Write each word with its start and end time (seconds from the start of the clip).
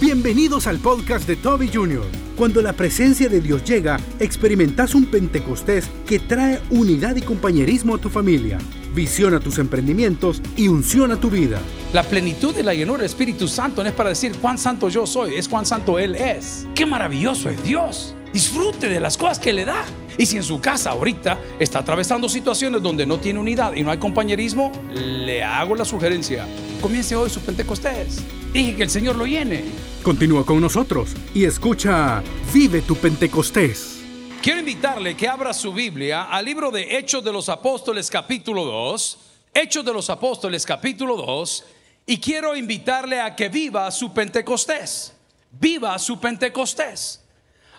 Bienvenidos 0.00 0.68
al 0.68 0.78
podcast 0.78 1.26
de 1.26 1.34
Toby 1.34 1.68
Jr. 1.74 2.06
Cuando 2.36 2.62
la 2.62 2.72
presencia 2.72 3.28
de 3.28 3.40
Dios 3.40 3.64
llega, 3.64 3.98
experimentas 4.20 4.94
un 4.94 5.06
Pentecostés 5.06 5.88
que 6.06 6.20
trae 6.20 6.60
unidad 6.70 7.16
y 7.16 7.22
compañerismo 7.22 7.96
a 7.96 7.98
tu 7.98 8.08
familia, 8.08 8.58
visión 8.94 9.34
a 9.34 9.40
tus 9.40 9.58
emprendimientos 9.58 10.40
y 10.56 10.68
unción 10.68 11.10
a 11.10 11.16
tu 11.18 11.30
vida. 11.30 11.58
La 11.92 12.04
plenitud 12.04 12.54
de 12.54 12.62
la 12.62 12.74
llenura 12.74 12.98
del 12.98 13.06
Espíritu 13.06 13.48
Santo 13.48 13.82
no 13.82 13.88
es 13.88 13.94
para 13.94 14.10
decir 14.10 14.36
cuán 14.36 14.56
santo 14.56 14.88
yo 14.88 15.04
soy, 15.04 15.34
es 15.34 15.48
cuán 15.48 15.66
santo 15.66 15.98
Él 15.98 16.14
es. 16.14 16.68
Qué 16.76 16.86
maravilloso 16.86 17.50
es 17.50 17.60
Dios. 17.64 18.14
Disfrute 18.32 18.88
de 18.88 19.00
las 19.00 19.16
cosas 19.16 19.40
que 19.40 19.52
le 19.52 19.64
da. 19.64 19.84
Y 20.16 20.26
si 20.26 20.36
en 20.36 20.44
su 20.44 20.60
casa 20.60 20.90
ahorita 20.90 21.40
está 21.58 21.80
atravesando 21.80 22.28
situaciones 22.28 22.82
donde 22.82 23.04
no 23.04 23.18
tiene 23.18 23.40
unidad 23.40 23.74
y 23.74 23.82
no 23.82 23.90
hay 23.90 23.98
compañerismo, 23.98 24.70
le 24.94 25.42
hago 25.42 25.74
la 25.74 25.84
sugerencia. 25.84 26.46
Comience 26.80 27.16
hoy 27.16 27.30
su 27.30 27.40
Pentecostés. 27.40 28.22
Dije 28.52 28.76
que 28.76 28.82
el 28.84 28.90
Señor 28.90 29.16
lo 29.16 29.26
llene. 29.26 29.64
Continúa 30.08 30.46
con 30.46 30.58
nosotros 30.58 31.10
y 31.34 31.44
escucha 31.44 32.22
Vive 32.50 32.80
tu 32.80 32.96
Pentecostés. 32.96 34.00
Quiero 34.40 34.60
invitarle 34.60 35.14
que 35.14 35.28
abra 35.28 35.52
su 35.52 35.70
Biblia 35.70 36.30
al 36.30 36.46
libro 36.46 36.70
de 36.70 36.96
Hechos 36.96 37.22
de 37.22 37.30
los 37.30 37.50
Apóstoles 37.50 38.08
capítulo 38.08 38.64
2. 38.64 39.18
Hechos 39.52 39.84
de 39.84 39.92
los 39.92 40.08
Apóstoles 40.08 40.64
capítulo 40.64 41.14
2. 41.14 41.64
Y 42.06 42.18
quiero 42.20 42.56
invitarle 42.56 43.20
a 43.20 43.36
que 43.36 43.50
viva 43.50 43.90
su 43.90 44.10
Pentecostés. 44.14 45.12
Viva 45.50 45.98
su 45.98 46.18
Pentecostés. 46.18 47.22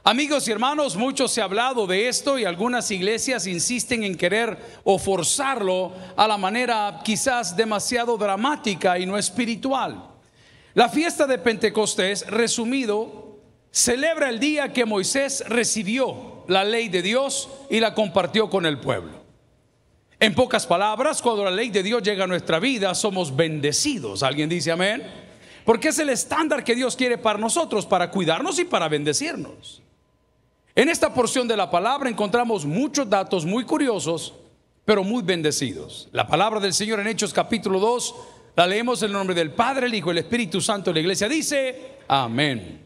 Amigos 0.04 0.48
y 0.48 0.52
hermanos, 0.52 0.96
mucho 0.96 1.27
se 1.27 1.41
ha 1.41 1.46
hablado 1.46 1.88
de 1.88 2.09
esto 2.09 2.38
y 2.38 2.46
algunas 2.46 2.91
iglesias 2.91 3.48
insisten 3.48 4.04
en 4.04 4.16
querer 4.16 4.55
o 4.84 4.99
forzarlo 4.99 5.93
a 6.16 6.27
la 6.27 6.38
manera 6.38 7.02
quizás 7.04 7.57
demasiado 7.57 8.18
dramática 8.18 8.99
y 8.99 9.07
no 9.07 9.18
espiritual. 9.18 10.19
La 10.76 10.90
fiesta 10.90 11.26
de 11.26 11.40
Pentecostés, 11.40 12.28
resumido, 12.28 13.40
celebra 13.72 14.30
el 14.30 14.40
día 14.40 14.72
que 14.72 14.86
Moisés 14.86 15.44
recibió 15.48 16.43
la 16.48 16.63
ley 16.63 16.90
de 16.90 17.02
Dios 17.02 17.49
y 17.70 17.80
la 17.80 17.93
compartió 17.93 18.49
con 18.49 18.66
el 18.66 18.80
pueblo. 18.80 19.20
En 20.20 20.35
pocas 20.35 20.68
palabras, 20.68 21.21
cuando 21.21 21.46
la 21.46 21.52
ley 21.52 21.70
de 21.70 21.82
Dios 21.82 22.04
llega 22.04 22.26
a 22.26 22.27
nuestra 22.27 22.60
vida, 22.60 22.93
somos 22.93 23.35
bendecidos. 23.35 24.21
¿Alguien 24.21 24.49
dice 24.49 24.71
amén? 24.71 25.02
Porque 25.63 25.90
es 25.90 25.99
el 25.99 26.10
estándar 26.10 26.63
que 26.63 26.76
Dios 26.76 26.96
quiere 26.96 27.18
para 27.18 27.40
nosotros, 27.40 27.86
para 27.86 28.12
cuidarnos 28.12 28.60
y 28.60 28.65
para 28.65 28.90
bendecirnos. 28.90 29.82
En 30.76 30.90
esta 30.90 31.13
porción 31.13 31.48
de 31.48 31.58
la 31.58 31.71
palabra 31.71 32.10
encontramos 32.10 32.65
muchos 32.65 33.10
datos 33.10 33.46
muy 33.46 33.63
curiosos, 33.65 34.34
pero 34.86 35.04
muy 35.04 35.24
bendecidos. 35.24 36.10
La 36.12 36.27
palabra 36.27 36.60
del 36.60 36.74
Señor 36.74 36.99
en 36.99 37.08
Hechos 37.08 37.34
capítulo 37.34 37.80
2, 37.80 38.15
la 38.55 38.68
leemos 38.68 39.02
en 39.02 39.08
el 39.08 39.14
nombre 39.14 39.36
del 39.36 39.52
Padre, 39.52 39.88
el 39.88 39.94
Hijo 39.94 40.12
el 40.12 40.18
Espíritu 40.20 40.62
Santo 40.62 40.92
la 40.92 41.00
iglesia. 41.00 41.30
Dice, 41.30 41.98
amén. 42.08 42.86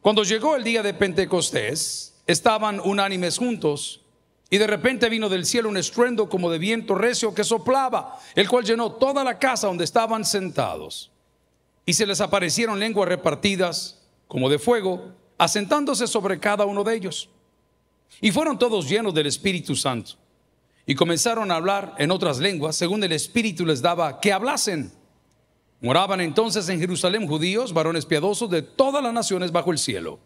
Cuando 0.00 0.24
llegó 0.24 0.56
el 0.56 0.64
día 0.64 0.82
de 0.82 0.94
Pentecostés, 0.94 2.14
estaban 2.26 2.80
unánimes 2.80 3.38
juntos 3.38 4.00
y 4.50 4.58
de 4.58 4.66
repente 4.66 5.08
vino 5.08 5.28
del 5.28 5.46
cielo 5.46 5.68
un 5.68 5.76
estruendo 5.76 6.28
como 6.28 6.50
de 6.50 6.58
viento 6.58 6.94
recio 6.94 7.34
que 7.34 7.44
soplaba, 7.44 8.18
el 8.34 8.48
cual 8.48 8.64
llenó 8.64 8.92
toda 8.92 9.24
la 9.24 9.38
casa 9.38 9.66
donde 9.66 9.84
estaban 9.84 10.24
sentados. 10.24 11.10
Y 11.86 11.94
se 11.94 12.06
les 12.06 12.20
aparecieron 12.20 12.78
lenguas 12.78 13.08
repartidas 13.08 14.02
como 14.28 14.50
de 14.50 14.58
fuego 14.58 15.14
asentándose 15.38 16.06
sobre 16.06 16.38
cada 16.38 16.64
uno 16.66 16.84
de 16.84 16.94
ellos. 16.94 17.28
Y 18.20 18.30
fueron 18.30 18.58
todos 18.58 18.88
llenos 18.88 19.14
del 19.14 19.26
Espíritu 19.26 19.74
Santo. 19.74 20.21
Y 20.86 20.94
comenzaron 20.94 21.50
a 21.50 21.56
hablar 21.56 21.94
en 21.98 22.10
otras 22.10 22.38
lenguas, 22.38 22.76
según 22.76 23.04
el 23.04 23.12
Espíritu 23.12 23.64
les 23.64 23.82
daba 23.82 24.20
que 24.20 24.32
hablasen. 24.32 24.92
Moraban 25.80 26.20
entonces 26.20 26.68
en 26.68 26.80
Jerusalén 26.80 27.26
judíos, 27.26 27.72
varones 27.72 28.06
piadosos 28.06 28.50
de 28.50 28.62
todas 28.62 29.02
las 29.02 29.12
naciones 29.12 29.52
bajo 29.52 29.72
el 29.72 29.78
cielo. 29.78 30.18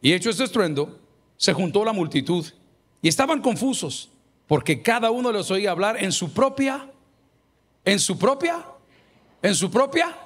Y 0.00 0.12
hecho 0.12 0.30
este 0.30 0.44
estruendo, 0.44 1.00
se 1.36 1.52
juntó 1.52 1.84
la 1.84 1.92
multitud 1.92 2.44
y 3.00 3.08
estaban 3.08 3.40
confusos, 3.40 4.10
porque 4.46 4.82
cada 4.82 5.10
uno 5.10 5.32
les 5.32 5.50
oía 5.50 5.70
hablar 5.70 6.02
en 6.02 6.12
su 6.12 6.32
propia, 6.32 6.90
en 7.84 7.98
su 7.98 8.18
propia, 8.18 8.64
en 9.42 9.54
su 9.54 9.70
propia. 9.70 10.16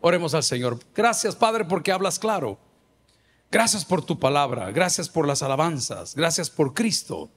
Oremos 0.00 0.34
al 0.34 0.42
Señor. 0.42 0.78
Gracias, 0.94 1.34
Padre, 1.34 1.64
porque 1.64 1.92
hablas 1.92 2.18
claro. 2.18 2.58
Gracias 3.50 3.84
por 3.84 4.04
tu 4.04 4.18
palabra, 4.18 4.72
gracias 4.72 5.08
por 5.08 5.28
las 5.28 5.40
alabanzas, 5.42 6.16
gracias 6.16 6.50
por 6.50 6.74
Cristo. 6.74 7.30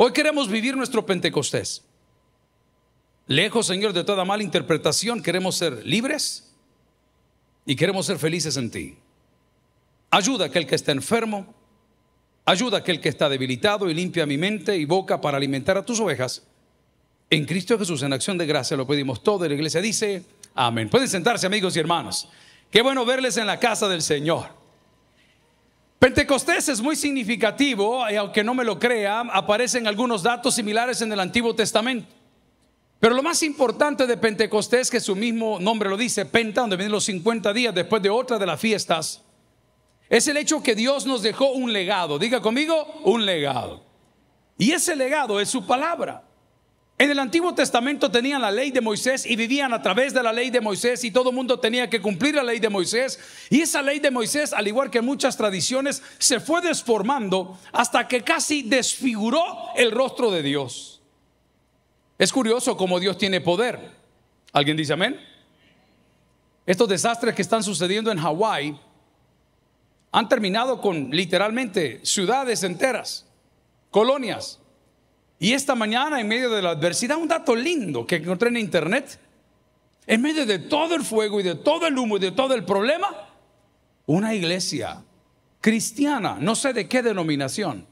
Hoy 0.00 0.12
queremos 0.12 0.48
vivir 0.48 0.76
nuestro 0.76 1.04
Pentecostés. 1.04 1.82
Lejos, 3.26 3.66
Señor, 3.66 3.92
de 3.92 4.04
toda 4.04 4.24
mala 4.24 4.44
interpretación, 4.44 5.20
queremos 5.20 5.56
ser 5.56 5.84
libres 5.84 6.54
y 7.66 7.74
queremos 7.74 8.06
ser 8.06 8.16
felices 8.16 8.56
en 8.58 8.70
ti. 8.70 8.96
Ayuda 10.12 10.44
a 10.44 10.46
aquel 10.46 10.68
que 10.68 10.76
está 10.76 10.92
enfermo, 10.92 11.52
ayuda 12.44 12.76
a 12.76 12.80
aquel 12.80 13.00
que 13.00 13.08
está 13.08 13.28
debilitado 13.28 13.90
y 13.90 13.94
limpia 13.94 14.24
mi 14.24 14.38
mente 14.38 14.76
y 14.76 14.84
boca 14.84 15.20
para 15.20 15.36
alimentar 15.36 15.76
a 15.76 15.84
tus 15.84 15.98
ovejas. 15.98 16.46
En 17.28 17.44
Cristo 17.44 17.76
Jesús, 17.76 18.00
en 18.04 18.12
acción 18.12 18.38
de 18.38 18.46
gracia, 18.46 18.76
lo 18.76 18.86
pedimos 18.86 19.24
todo. 19.24 19.46
Y 19.46 19.48
la 19.48 19.56
iglesia 19.56 19.80
dice, 19.80 20.22
amén. 20.54 20.88
Pueden 20.88 21.08
sentarse, 21.08 21.44
amigos 21.44 21.74
y 21.74 21.80
hermanos. 21.80 22.28
Qué 22.70 22.82
bueno 22.82 23.04
verles 23.04 23.36
en 23.36 23.48
la 23.48 23.58
casa 23.58 23.88
del 23.88 24.02
Señor. 24.02 24.57
Pentecostés 25.98 26.68
es 26.68 26.80
muy 26.80 26.94
significativo 26.94 28.08
y 28.08 28.14
aunque 28.14 28.44
no 28.44 28.54
me 28.54 28.64
lo 28.64 28.78
crea, 28.78 29.20
aparecen 29.32 29.88
algunos 29.88 30.22
datos 30.22 30.54
similares 30.54 31.02
en 31.02 31.12
el 31.12 31.18
Antiguo 31.18 31.54
Testamento. 31.54 32.06
Pero 33.00 33.14
lo 33.14 33.22
más 33.22 33.42
importante 33.42 34.06
de 34.06 34.16
Pentecostés, 34.16 34.90
que 34.90 35.00
su 35.00 35.16
mismo 35.16 35.58
nombre 35.58 35.88
lo 35.88 35.96
dice, 35.96 36.24
Penta, 36.24 36.60
donde 36.60 36.76
vienen 36.76 36.92
los 36.92 37.04
50 37.04 37.52
días 37.52 37.74
después 37.74 38.00
de 38.02 38.10
otra 38.10 38.38
de 38.38 38.46
las 38.46 38.60
fiestas, 38.60 39.22
es 40.08 40.26
el 40.28 40.36
hecho 40.36 40.62
que 40.62 40.74
Dios 40.74 41.04
nos 41.04 41.22
dejó 41.22 41.50
un 41.50 41.72
legado. 41.72 42.18
Diga 42.18 42.40
conmigo, 42.40 43.00
un 43.04 43.26
legado. 43.26 43.84
Y 44.56 44.72
ese 44.72 44.96
legado 44.96 45.40
es 45.40 45.48
su 45.48 45.66
palabra. 45.66 46.27
En 47.00 47.12
el 47.12 47.18
Antiguo 47.20 47.54
Testamento 47.54 48.10
tenían 48.10 48.42
la 48.42 48.50
ley 48.50 48.72
de 48.72 48.80
Moisés 48.80 49.24
y 49.24 49.36
vivían 49.36 49.72
a 49.72 49.80
través 49.80 50.12
de 50.12 50.20
la 50.20 50.32
ley 50.32 50.50
de 50.50 50.60
Moisés 50.60 51.04
y 51.04 51.12
todo 51.12 51.30
el 51.30 51.36
mundo 51.36 51.60
tenía 51.60 51.88
que 51.88 52.02
cumplir 52.02 52.34
la 52.34 52.42
ley 52.42 52.58
de 52.58 52.68
Moisés. 52.68 53.20
Y 53.50 53.60
esa 53.60 53.82
ley 53.82 54.00
de 54.00 54.10
Moisés, 54.10 54.52
al 54.52 54.66
igual 54.66 54.90
que 54.90 55.00
muchas 55.00 55.36
tradiciones, 55.36 56.02
se 56.18 56.40
fue 56.40 56.60
desformando 56.60 57.56
hasta 57.70 58.08
que 58.08 58.22
casi 58.22 58.62
desfiguró 58.62 59.44
el 59.76 59.92
rostro 59.92 60.32
de 60.32 60.42
Dios. 60.42 61.00
Es 62.18 62.32
curioso 62.32 62.76
cómo 62.76 62.98
Dios 62.98 63.16
tiene 63.16 63.40
poder. 63.40 63.92
¿Alguien 64.52 64.76
dice 64.76 64.94
amén? 64.94 65.20
Estos 66.66 66.88
desastres 66.88 67.32
que 67.36 67.42
están 67.42 67.62
sucediendo 67.62 68.10
en 68.10 68.18
Hawái 68.18 68.76
han 70.10 70.28
terminado 70.28 70.80
con 70.80 71.10
literalmente 71.10 72.00
ciudades 72.02 72.64
enteras, 72.64 73.24
colonias 73.92 74.58
y 75.38 75.52
esta 75.52 75.74
mañana, 75.74 76.20
en 76.20 76.28
medio 76.28 76.50
de 76.50 76.62
la 76.62 76.70
adversidad, 76.70 77.16
un 77.16 77.28
dato 77.28 77.54
lindo 77.54 78.06
que 78.06 78.16
encontré 78.16 78.48
en 78.48 78.56
internet, 78.56 79.20
en 80.06 80.20
medio 80.20 80.46
de 80.46 80.58
todo 80.58 80.94
el 80.94 81.04
fuego 81.04 81.38
y 81.40 81.42
de 81.42 81.54
todo 81.54 81.86
el 81.86 81.96
humo 81.96 82.16
y 82.16 82.20
de 82.20 82.32
todo 82.32 82.54
el 82.54 82.64
problema, 82.64 83.08
una 84.06 84.34
iglesia 84.34 85.04
cristiana, 85.60 86.38
no 86.40 86.54
sé 86.54 86.72
de 86.72 86.88
qué 86.88 87.02
denominación, 87.02 87.86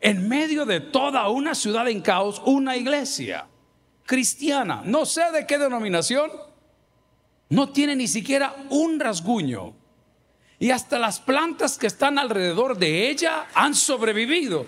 en 0.00 0.28
medio 0.28 0.66
de 0.66 0.80
toda 0.80 1.28
una 1.28 1.54
ciudad 1.54 1.88
en 1.88 2.00
caos, 2.00 2.42
una 2.44 2.76
iglesia 2.76 3.46
cristiana, 4.04 4.82
no 4.84 5.04
sé 5.04 5.22
de 5.32 5.46
qué 5.46 5.58
denominación, 5.58 6.30
no 7.48 7.68
tiene 7.70 7.94
ni 7.96 8.08
siquiera 8.08 8.56
un 8.70 8.98
rasguño. 8.98 9.74
Y 10.58 10.70
hasta 10.70 10.98
las 10.98 11.20
plantas 11.20 11.76
que 11.76 11.86
están 11.86 12.18
alrededor 12.18 12.78
de 12.78 13.10
ella 13.10 13.46
han 13.54 13.74
sobrevivido. 13.74 14.66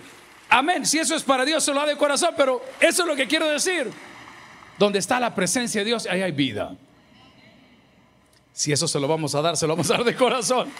Amén. 0.48 0.86
Si 0.86 0.98
eso 0.98 1.14
es 1.14 1.22
para 1.22 1.44
Dios, 1.44 1.64
se 1.64 1.72
lo 1.72 1.81
da 1.81 1.86
de 1.86 1.97
corazón, 1.97 2.31
pero 2.36 2.62
eso 2.81 3.03
es 3.03 3.09
lo 3.09 3.14
que 3.14 3.26
quiero 3.26 3.48
decir. 3.48 3.91
Donde 4.78 4.98
está 4.98 5.20
la 5.20 5.34
presencia 5.34 5.81
de 5.81 5.84
Dios, 5.84 6.06
ahí 6.06 6.22
hay 6.22 6.32
vida. 6.32 6.76
Si 8.53 8.72
eso 8.72 8.88
se 8.88 8.98
lo 8.98 9.06
vamos 9.06 9.34
a 9.34 9.42
dar, 9.42 9.56
se 9.56 9.66
lo 9.66 9.75
vamos 9.75 9.91
a 9.91 9.94
dar 9.94 10.04
de 10.04 10.17
corazón. 10.17 10.70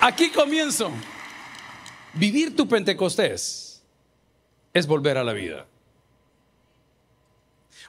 Aquí 0.00 0.30
comienzo. 0.30 0.90
Vivir 2.14 2.56
tu 2.56 2.68
Pentecostés 2.68 3.82
es 4.74 4.86
volver 4.86 5.16
a 5.16 5.24
la 5.24 5.32
vida. 5.32 5.66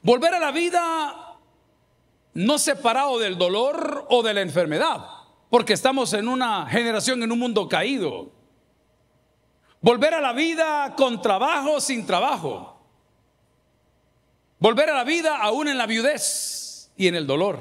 Volver 0.02 0.34
a 0.36 0.40
la 0.40 0.52
vida 0.52 1.38
no 2.34 2.58
separado 2.58 3.20
del 3.20 3.38
dolor 3.38 4.06
o 4.10 4.24
de 4.24 4.34
la 4.34 4.42
enfermedad, 4.42 5.06
porque 5.50 5.74
estamos 5.74 6.14
en 6.14 6.28
una 6.28 6.68
generación, 6.68 7.24
en 7.24 7.32
un 7.32 7.40
mundo 7.40 7.70
caído. 7.70 8.32
Volver 9.84 10.14
a 10.14 10.22
la 10.22 10.32
vida 10.32 10.96
con 10.96 11.22
trabajo, 11.22 11.82
sin 11.82 12.06
trabajo. 12.06 12.80
Volver 14.58 14.90
a 14.90 14.94
la 14.94 15.04
vida 15.04 15.36
aún 15.36 15.68
en 15.68 15.78
la 15.78 15.86
viudez 15.86 16.90
y 16.96 17.10
en 17.10 17.16
el 17.16 17.28
dolor. 17.28 17.60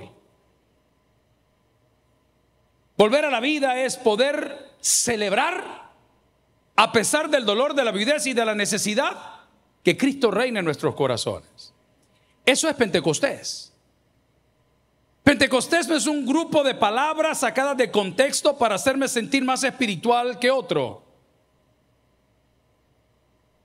Volver 2.96 3.24
a 3.24 3.30
la 3.30 3.40
vida 3.40 3.76
es 3.82 3.96
poder 3.96 4.70
celebrar, 4.80 5.90
a 6.76 6.92
pesar 6.92 7.28
del 7.28 7.44
dolor, 7.44 7.74
de 7.74 7.82
la 7.82 7.90
viudez 7.90 8.25
y 8.28 8.34
de 8.34 8.44
la 8.44 8.54
necesidad, 8.54 9.40
que 9.82 9.96
Cristo 9.96 10.30
reina 10.30 10.60
en 10.60 10.64
nuestros 10.64 10.94
corazones. 10.94 11.75
Eso 12.46 12.68
es 12.68 12.76
Pentecostés. 12.76 13.72
Pentecostés 15.25 15.88
no 15.88 15.96
es 15.96 16.06
un 16.06 16.25
grupo 16.25 16.62
de 16.62 16.76
palabras 16.76 17.40
sacadas 17.40 17.76
de 17.76 17.90
contexto 17.90 18.56
para 18.56 18.76
hacerme 18.76 19.08
sentir 19.08 19.42
más 19.42 19.64
espiritual 19.64 20.38
que 20.38 20.52
otro. 20.52 21.01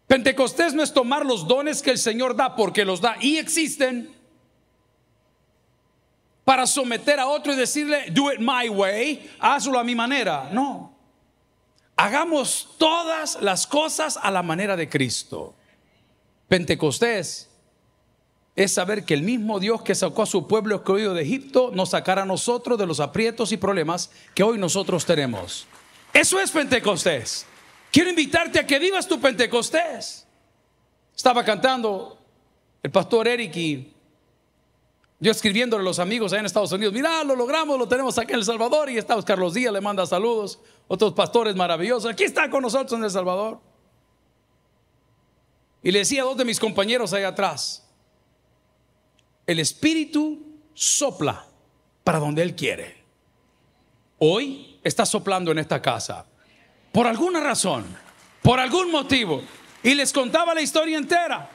Pentecostés 0.08 0.74
no 0.74 0.82
es 0.82 0.94
tomar 0.94 1.26
los 1.26 1.48
dones 1.48 1.82
que 1.82 1.92
el 1.92 1.98
Señor 1.98 2.36
da 2.36 2.56
porque 2.56 2.86
los 2.86 3.02
da 3.02 3.18
y 3.20 3.38
existen 3.38 4.10
para 6.46 6.66
someter 6.66 7.20
a 7.20 7.28
otro 7.28 7.52
y 7.52 7.58
decirle, 7.58 8.06
do 8.12 8.32
it 8.32 8.40
my 8.40 8.70
way, 8.70 9.30
hazlo 9.38 9.78
a 9.78 9.84
mi 9.84 9.96
manera. 9.96 10.50
No. 10.54 10.96
Hagamos 11.98 12.76
todas 12.78 13.42
las 13.42 13.68
cosas 13.68 14.18
a 14.22 14.32
la 14.32 14.42
manera 14.44 14.78
de 14.78 14.88
Cristo. 14.88 15.56
Pentecostés 16.48 17.50
es 18.56 18.72
saber 18.72 19.04
que 19.04 19.14
el 19.14 19.24
mismo 19.24 19.60
Dios 19.60 19.82
que 19.82 19.94
sacó 19.94 20.22
a 20.24 20.26
su 20.26 20.48
pueblo 20.48 20.78
escogido 20.78 21.14
de 21.14 21.24
Egipto 21.24 21.72
nos 21.74 21.90
sacará 21.90 22.22
a 22.22 22.26
nosotros 22.26 22.80
de 22.80 22.86
los 22.86 23.02
aprietos 23.02 23.52
y 23.52 23.58
problemas 23.58 24.10
que 24.34 24.44
hoy 24.44 24.58
nosotros 24.58 25.06
tenemos. 25.06 25.68
Eso 26.14 26.40
es 26.40 26.50
Pentecostés. 26.52 27.46
Quiero 27.92 28.10
invitarte 28.10 28.60
a 28.60 28.68
que 28.68 28.80
vivas 28.80 29.08
tu 29.08 29.20
Pentecostés. 29.20 30.26
Estaba 31.16 31.44
cantando 31.44 32.18
el 32.84 32.92
pastor 32.92 33.28
Eric 33.28 33.56
y 33.56 33.94
yo 35.20 35.32
escribiéndole 35.32 35.82
a 35.82 35.84
los 35.84 35.98
amigos 35.98 36.32
allá 36.32 36.42
en 36.42 36.46
Estados 36.46 36.72
Unidos, 36.72 36.94
mira, 36.94 37.24
lo 37.24 37.36
logramos, 37.36 37.80
lo 37.80 37.88
tenemos 37.88 38.18
aquí 38.20 38.34
en 38.34 38.40
El 38.40 38.46
Salvador 38.46 38.90
y 38.90 38.98
está 38.98 39.20
Carlos 39.24 39.56
Díaz, 39.56 39.74
le 39.74 39.82
manda 39.82 40.06
saludos, 40.06 40.60
otros 40.88 41.14
pastores 41.14 41.56
maravillosos, 41.56 42.12
aquí 42.12 42.24
está 42.24 42.50
con 42.52 42.62
nosotros 42.62 43.00
en 43.00 43.04
El 43.04 43.10
Salvador. 43.10 43.60
Y 45.82 45.92
le 45.92 46.00
decía 46.00 46.22
a 46.22 46.26
dos 46.26 46.38
de 46.38 46.46
mis 46.46 46.60
compañeros 46.60 47.14
allá 47.14 47.30
atrás, 47.30 47.88
el 49.48 49.60
Espíritu 49.60 50.40
sopla 50.74 51.48
para 52.04 52.20
donde 52.20 52.44
Él 52.44 52.56
quiere. 52.56 53.04
Hoy 54.20 54.80
está 54.84 55.06
soplando 55.06 55.52
en 55.52 55.58
esta 55.58 55.82
casa, 55.82 56.28
por 56.98 57.06
alguna 57.06 57.40
razón, 57.40 57.86
por 58.42 58.60
algún 58.60 58.90
motivo. 58.90 59.44
Y 59.84 59.94
les 59.94 60.12
contaba 60.12 60.56
la 60.56 60.62
historia 60.62 60.98
entera. 60.98 61.48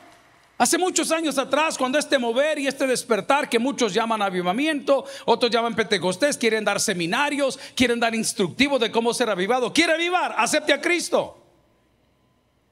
Hace 0.57 0.79
muchos 0.79 1.11
años 1.11 1.37
atrás, 1.37 1.77
cuando 1.77 1.99
este 1.99 2.17
mover 2.17 2.61
y 2.61 2.69
este 2.69 2.87
despertar, 2.87 3.49
que 3.49 3.59
muchos 3.59 3.93
llaman 3.93 4.23
avivamiento, 4.23 5.05
otros 5.25 5.51
llaman 5.51 5.75
Pentecostés, 5.75 6.39
quieren 6.39 6.65
dar 6.65 6.79
seminarios, 6.79 7.59
quieren 7.75 7.99
dar 7.99 8.15
instructivos 8.15 8.79
de 8.79 8.93
cómo 8.93 9.13
ser 9.13 9.31
avivado. 9.31 9.73
¿Quiere 9.73 9.95
avivar? 9.95 10.33
Acepte 10.39 10.73
a 10.73 10.81
Cristo. 10.81 11.45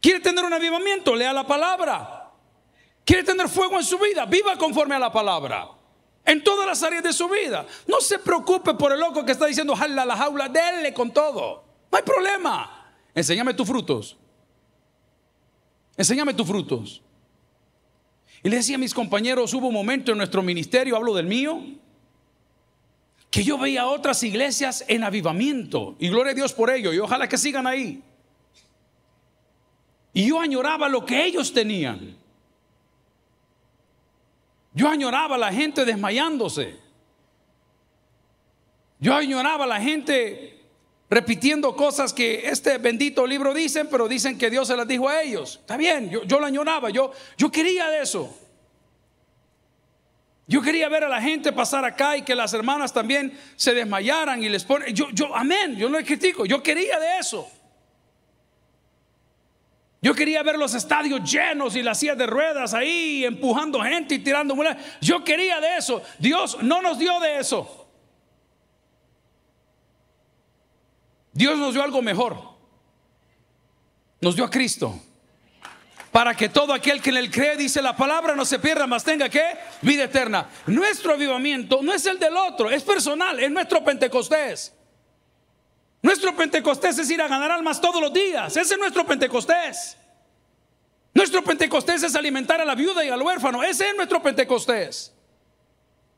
¿Quiere 0.01 0.21
tener 0.21 0.45
un 0.45 0.53
avivamiento? 0.53 1.17
Lea 1.17 1.33
la 1.33 1.45
palabra. 1.45 2.31
¿Quiere 3.05 3.25
tener 3.25 3.49
fuego 3.49 3.79
en 3.79 3.85
su 3.85 3.99
vida? 3.99 4.27
Viva 4.27 4.57
conforme 4.57 4.95
a 4.95 5.01
la 5.01 5.11
palabra. 5.11 5.71
En 6.25 6.45
todas 6.45 6.69
las 6.69 6.81
áreas 6.85 7.03
de 7.03 7.13
su 7.13 7.29
vida. 7.29 7.67
No 7.89 8.01
se 8.01 8.21
preocupe 8.21 8.75
por 8.75 8.93
el 8.93 9.01
loco 9.01 9.25
que 9.25 9.33
está 9.33 9.47
diciendo, 9.47 9.75
jala 9.75 10.05
la 10.05 10.17
jaula, 10.17 10.49
denle 10.49 10.95
con 10.95 11.11
todo. 11.11 11.70
No 11.91 11.99
hay 11.99 12.05
problema. 12.05 12.95
Enséñame 13.15 13.55
tus 13.55 13.67
frutos. 13.67 14.17
Enséñame 15.97 16.35
tus 16.35 16.47
frutos. 16.47 17.03
Y 18.43 18.49
le 18.49 18.57
decía 18.57 18.77
a 18.77 18.79
mis 18.79 18.95
compañeros, 18.95 19.53
hubo 19.53 19.69
un 19.69 19.75
momento 19.75 20.13
en 20.13 20.19
nuestro 20.19 20.43
ministerio, 20.43 20.97
hablo 20.97 21.15
del 21.15 21.27
mío, 21.27 21.61
que 23.31 23.45
yo 23.45 23.59
veía 23.59 23.87
otras 23.87 24.23
iglesias 24.23 24.85
en 24.89 25.05
avivamiento. 25.05 25.97
Y 25.99 26.09
gloria 26.09 26.33
a 26.33 26.35
Dios 26.35 26.53
por 26.53 26.71
ello. 26.71 26.93
Y 26.93 26.99
ojalá 26.99 27.29
que 27.29 27.37
sigan 27.37 27.67
ahí. 27.67 28.03
Y 30.13 30.29
yo 30.29 30.41
añoraba 30.41 30.89
lo 30.89 31.05
que 31.05 31.25
ellos 31.25 31.53
tenían. 31.53 32.17
Yo 34.73 34.89
añoraba 34.89 35.37
a 35.37 35.39
la 35.39 35.53
gente 35.53 35.85
desmayándose. 35.85 36.77
Yo 38.99 39.15
añoraba 39.15 39.65
a 39.65 39.69
la 39.69 39.81
gente 39.81 40.50
repitiendo 41.11 41.75
cosas 41.75 42.12
que 42.12 42.49
este 42.49 42.79
bendito 42.79 43.27
libro 43.27 43.53
dicen, 43.53 43.89
pero 43.91 44.07
dicen 44.07 44.39
que 44.39 44.49
Dios 44.49 44.69
se 44.69 44.77
las 44.77 44.87
dijo 44.87 45.09
a 45.09 45.23
ellos. 45.23 45.59
Está 45.61 45.77
bien, 45.77 46.09
yo, 46.09 46.23
yo 46.23 46.39
lo 46.39 46.47
añoraba, 46.47 46.89
yo, 46.91 47.12
yo 47.37 47.51
quería 47.51 47.89
de 47.89 48.03
eso. 48.03 48.33
Yo 50.47 50.62
quería 50.62 50.89
ver 50.89 51.05
a 51.05 51.09
la 51.09 51.21
gente 51.21 51.53
pasar 51.53 51.85
acá 51.85 52.17
y 52.17 52.23
que 52.23 52.35
las 52.35 52.53
hermanas 52.55 52.93
también 52.93 53.39
se 53.57 53.75
desmayaran 53.75 54.43
y 54.43 54.49
les 54.49 54.65
ponen. 54.65 54.95
Yo, 54.95 55.11
yo, 55.11 55.35
amén, 55.35 55.77
yo 55.77 55.89
no 55.91 55.99
le 55.99 56.05
critico, 56.05 56.47
yo 56.47 56.62
quería 56.62 56.99
de 56.99 57.19
eso. 57.19 57.49
Yo 60.03 60.15
quería 60.15 60.43
ver 60.43 60.57
los 60.57 60.75
estadios 60.75 61.31
llenos 61.31 61.77
y 61.77 61.83
las 61.83 61.99
sillas 61.99 62.17
de 62.17 62.27
ruedas 62.27 62.73
ahí 62.73 63.25
empujando 63.25 63.81
gente 63.83 64.15
y 64.15 64.21
tirando 64.21 64.57
mulas. 64.57 64.77
Yo 65.01 65.23
quería 65.23 65.61
de 65.61 65.77
eso. 65.77 66.03
Dios 66.19 66.59
no 66.62 66.81
nos 66.81 66.99
dio 66.99 67.21
de 67.21 67.39
eso. 67.39 67.80
Dios 71.32 71.59
nos 71.59 71.75
dio 71.75 71.82
algo 71.82 72.03
mejor. 72.03 72.37
Nos 74.21 74.37
dio 74.37 74.44
a 74.44 74.50
Cristo. 74.50 74.99
Para 76.12 76.35
que 76.35 76.49
todo 76.49 76.73
aquel 76.73 77.00
que 77.00 77.11
en 77.11 77.19
él 77.19 77.31
cree, 77.31 77.56
dice 77.56 77.81
la 77.81 77.97
palabra, 77.97 78.35
no 78.35 78.44
se 78.44 78.59
pierda, 78.59 78.87
más 78.87 79.05
tenga 79.05 79.29
que 79.29 79.43
vida 79.81 80.05
eterna. 80.05 80.49
Nuestro 80.67 81.15
avivamiento 81.15 81.81
no 81.82 81.93
es 81.93 82.05
el 82.06 82.19
del 82.19 82.37
otro, 82.37 82.69
es 82.69 82.82
personal, 82.82 83.38
es 83.38 83.50
nuestro 83.50 83.85
Pentecostés. 83.85 84.73
Nuestro 86.03 86.35
Pentecostés 86.35 86.99
es 86.99 87.11
ir 87.11 87.23
a 87.23 87.29
ganar 87.29 87.53
almas 87.53 87.81
todos 87.81 88.00
los 88.00 88.12
días. 88.12 88.56
Ese 88.56 88.75
es 88.75 88.81
nuestro 88.81 89.06
Pentecostés. 89.06 89.97
Nuestro 91.15 91.44
Pentecostés 91.44 92.03
es 92.03 92.15
alimentar 92.15 92.61
a 92.61 92.65
la 92.65 92.75
viuda 92.75 93.05
y 93.05 93.09
al 93.09 93.23
huérfano. 93.23 93.62
Ese 93.62 93.88
es 93.88 93.97
nuestro 93.97 94.23
Pentecostés. 94.23 95.12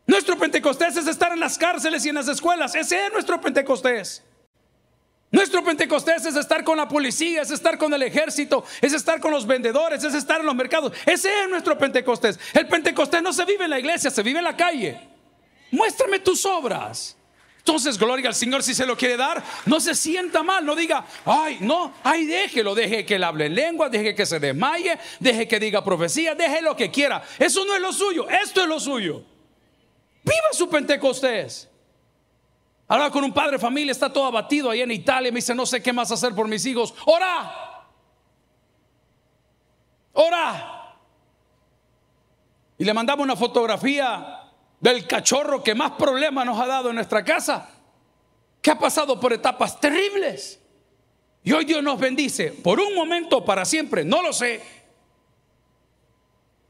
Nuestro 0.06 0.38
Pentecostés 0.38 0.96
es 0.96 1.06
estar 1.06 1.32
en 1.32 1.40
las 1.40 1.58
cárceles 1.58 2.04
y 2.06 2.08
en 2.08 2.14
las 2.14 2.28
escuelas. 2.28 2.74
Ese 2.74 3.06
es 3.06 3.12
nuestro 3.12 3.40
Pentecostés. 3.40 4.22
Nuestro 5.32 5.64
Pentecostés 5.64 6.26
es 6.26 6.36
estar 6.36 6.62
con 6.62 6.76
la 6.76 6.86
policía, 6.86 7.40
es 7.40 7.50
estar 7.50 7.78
con 7.78 7.92
el 7.94 8.02
ejército, 8.02 8.64
es 8.82 8.92
estar 8.92 9.18
con 9.18 9.32
los 9.32 9.46
vendedores, 9.46 10.04
es 10.04 10.14
estar 10.14 10.40
en 10.40 10.46
los 10.46 10.54
mercados. 10.54 10.92
Ese 11.06 11.30
es 11.42 11.48
nuestro 11.48 11.78
Pentecostés. 11.78 12.38
El 12.52 12.68
Pentecostés 12.68 13.22
no 13.22 13.32
se 13.32 13.46
vive 13.46 13.64
en 13.64 13.70
la 13.70 13.78
iglesia, 13.78 14.10
se 14.10 14.22
vive 14.22 14.40
en 14.40 14.44
la 14.44 14.54
calle. 14.54 15.00
Muéstrame 15.70 16.18
tus 16.18 16.44
obras. 16.44 17.16
Entonces, 17.56 17.96
gloria 17.96 18.28
al 18.28 18.34
Señor 18.34 18.62
si 18.62 18.74
se 18.74 18.84
lo 18.84 18.94
quiere 18.94 19.16
dar. 19.16 19.42
No 19.64 19.80
se 19.80 19.94
sienta 19.94 20.42
mal, 20.42 20.66
no 20.66 20.76
diga, 20.76 21.06
ay, 21.24 21.56
no, 21.60 21.94
ay, 22.04 22.26
déjelo, 22.26 22.74
deje 22.74 23.06
que 23.06 23.14
él 23.14 23.24
hable 23.24 23.46
en 23.46 23.54
lengua, 23.54 23.88
deje 23.88 24.14
que 24.14 24.26
se 24.26 24.38
desmaye, 24.38 24.98
deje 25.18 25.48
que 25.48 25.58
diga 25.58 25.82
profecía, 25.82 26.34
deje 26.34 26.60
lo 26.60 26.76
que 26.76 26.90
quiera. 26.90 27.22
Eso 27.38 27.64
no 27.64 27.74
es 27.74 27.80
lo 27.80 27.94
suyo, 27.94 28.28
esto 28.28 28.60
es 28.60 28.68
lo 28.68 28.78
suyo. 28.78 29.24
Viva 30.24 30.52
su 30.52 30.68
Pentecostés. 30.68 31.70
Hablaba 32.92 33.10
con 33.10 33.24
un 33.24 33.32
padre 33.32 33.52
de 33.52 33.58
familia, 33.58 33.90
está 33.90 34.12
todo 34.12 34.26
abatido 34.26 34.68
ahí 34.68 34.82
en 34.82 34.90
Italia. 34.90 35.32
Me 35.32 35.36
dice, 35.36 35.54
no 35.54 35.64
sé 35.64 35.82
qué 35.82 35.94
más 35.94 36.12
hacer 36.12 36.34
por 36.34 36.46
mis 36.46 36.66
hijos. 36.66 36.94
Ora. 37.06 37.86
Ora. 40.12 40.94
Y 42.76 42.84
le 42.84 42.92
mandaba 42.92 43.22
una 43.22 43.34
fotografía 43.34 44.40
del 44.78 45.06
cachorro 45.06 45.62
que 45.62 45.74
más 45.74 45.92
problemas 45.92 46.44
nos 46.44 46.60
ha 46.60 46.66
dado 46.66 46.90
en 46.90 46.96
nuestra 46.96 47.24
casa. 47.24 47.70
Que 48.60 48.70
ha 48.70 48.78
pasado 48.78 49.18
por 49.18 49.32
etapas 49.32 49.80
terribles. 49.80 50.60
Y 51.44 51.52
hoy 51.52 51.64
Dios 51.64 51.82
nos 51.82 51.98
bendice 51.98 52.52
por 52.52 52.78
un 52.78 52.94
momento, 52.94 53.42
para 53.42 53.64
siempre, 53.64 54.04
no 54.04 54.20
lo 54.20 54.34
sé. 54.34 54.60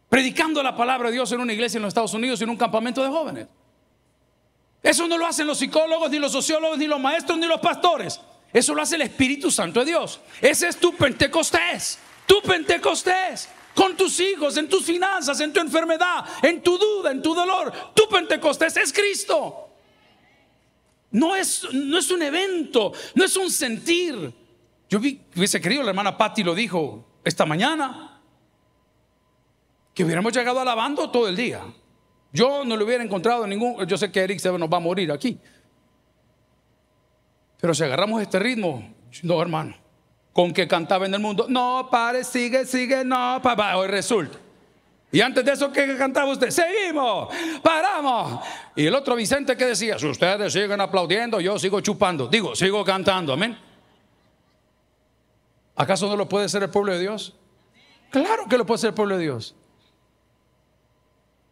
Predicando 0.09 0.62
la 0.62 0.76
palabra 0.76 1.09
de 1.09 1.14
Dios 1.14 1.33
en 1.33 1.41
una 1.41 1.52
iglesia 1.52 1.79
en 1.79 1.83
los 1.83 1.88
Estados 1.88 2.14
Unidos 2.14 2.41
y 2.41 2.45
en 2.45 2.50
un 2.50 2.57
campamento 2.57 3.02
de 3.02 3.09
jóvenes. 3.09 3.49
Eso 4.83 5.07
no 5.07 5.17
lo 5.17 5.27
hacen 5.27 5.47
los 5.47 5.59
psicólogos, 5.59 6.11
ni 6.11 6.19
los 6.19 6.33
sociólogos, 6.33 6.77
ni 6.77 6.87
los 6.87 7.01
maestros, 7.01 7.39
ni 7.39 7.47
los 7.47 7.61
pastores. 7.61 8.21
Eso 8.53 8.75
lo 8.75 8.83
hace 8.83 8.97
el 8.97 9.03
Espíritu 9.03 9.51
Santo 9.51 9.81
de 9.81 9.87
Dios. 9.87 10.21
Ese 10.41 10.69
es 10.69 10.77
tu 10.77 10.95
Pentecostés. 10.95 11.99
Tu 12.27 12.43
Pentecostés. 12.43 13.49
Con 13.75 13.97
tus 13.97 14.21
hijos, 14.21 14.57
en 14.57 14.69
tus 14.69 14.85
finanzas, 14.85 15.41
en 15.41 15.53
tu 15.53 15.61
enfermedad, 15.61 16.25
en 16.43 16.62
tu 16.62 16.77
duda, 16.77 17.11
en 17.11 17.23
tu 17.23 17.35
dolor. 17.35 17.73
Tu 17.95 18.07
Pentecostés 18.09 18.77
es 18.77 18.93
Cristo. 18.93 19.69
No 21.12 21.37
es, 21.37 21.67
no 21.73 21.99
es 21.99 22.11
un 22.11 22.23
evento, 22.23 22.93
no 23.15 23.25
es 23.25 23.37
un 23.37 23.51
sentir. 23.51 24.33
Yo 24.91 24.99
vi, 24.99 25.21
hubiese 25.37 25.61
querido, 25.61 25.83
la 25.83 25.91
hermana 25.91 26.19
Patti 26.19 26.43
lo 26.43 26.55
dijo 26.55 27.07
esta 27.25 27.47
mañana, 27.47 28.21
que 29.95 30.05
hubiéramos 30.05 30.33
llegado 30.33 30.61
alabando 30.61 31.11
todo 31.11 31.29
el 31.29 31.37
día. 31.37 31.62
Yo 32.33 32.65
no 32.65 32.77
le 32.77 32.85
hubiera 32.85 33.05
encontrado 33.05 33.47
ningún, 33.47 33.87
yo 33.87 33.97
sé 33.97 34.11
que 34.11 34.21
Eric 34.21 34.39
se 34.39 34.51
nos 34.57 34.69
va 34.69 34.79
a 34.79 34.81
morir 34.81 35.12
aquí. 35.12 35.39
Pero 37.61 37.75
si 37.75 37.85
agarramos 37.85 38.23
este 38.23 38.39
ritmo, 38.39 38.93
no 39.23 39.41
hermano, 39.41 39.75
con 40.33 40.53
que 40.53 40.67
cantaba 40.67 41.07
en 41.07 41.15
el 41.15 41.21
mundo, 41.21 41.47
no, 41.49 41.89
pare, 41.91 42.25
sigue, 42.25 42.65
sigue, 42.65 43.05
no, 43.05 43.41
papá, 43.43 43.77
hoy 43.77 43.89
resulta. 43.89 44.39
Y 45.12 45.21
antes 45.21 45.45
de 45.45 45.53
eso, 45.53 45.71
¿qué 45.71 45.95
cantaba 45.99 46.33
usted? 46.33 46.49
Seguimos, 46.49 47.29
paramos. 47.62 48.41
Y 48.75 48.87
el 48.87 48.95
otro 48.95 49.15
Vicente 49.15 49.55
que 49.59 49.67
decía, 49.67 49.99
si 49.99 50.07
ustedes 50.07 50.55
siguen 50.55 50.81
aplaudiendo, 50.81 51.39
yo 51.39 51.59
sigo 51.59 51.83
chupando. 51.83 52.29
Digo, 52.29 52.57
sigo 52.57 52.83
cantando, 52.83 53.35
amén. 53.35 53.59
¿Acaso 55.77 56.09
no 56.09 56.17
lo 56.17 56.27
puede 56.29 56.49
ser 56.49 56.62
el 56.62 56.71
pueblo 56.71 56.95
de 56.95 57.01
Dios? 57.01 57.35
Claro 58.11 58.47
que 58.49 58.57
lo 58.57 58.65
puede 58.65 58.79
ser 58.79 58.89
el 58.89 58.95
pueblo 58.95 59.19
de 59.19 59.25
Dios. 59.25 59.55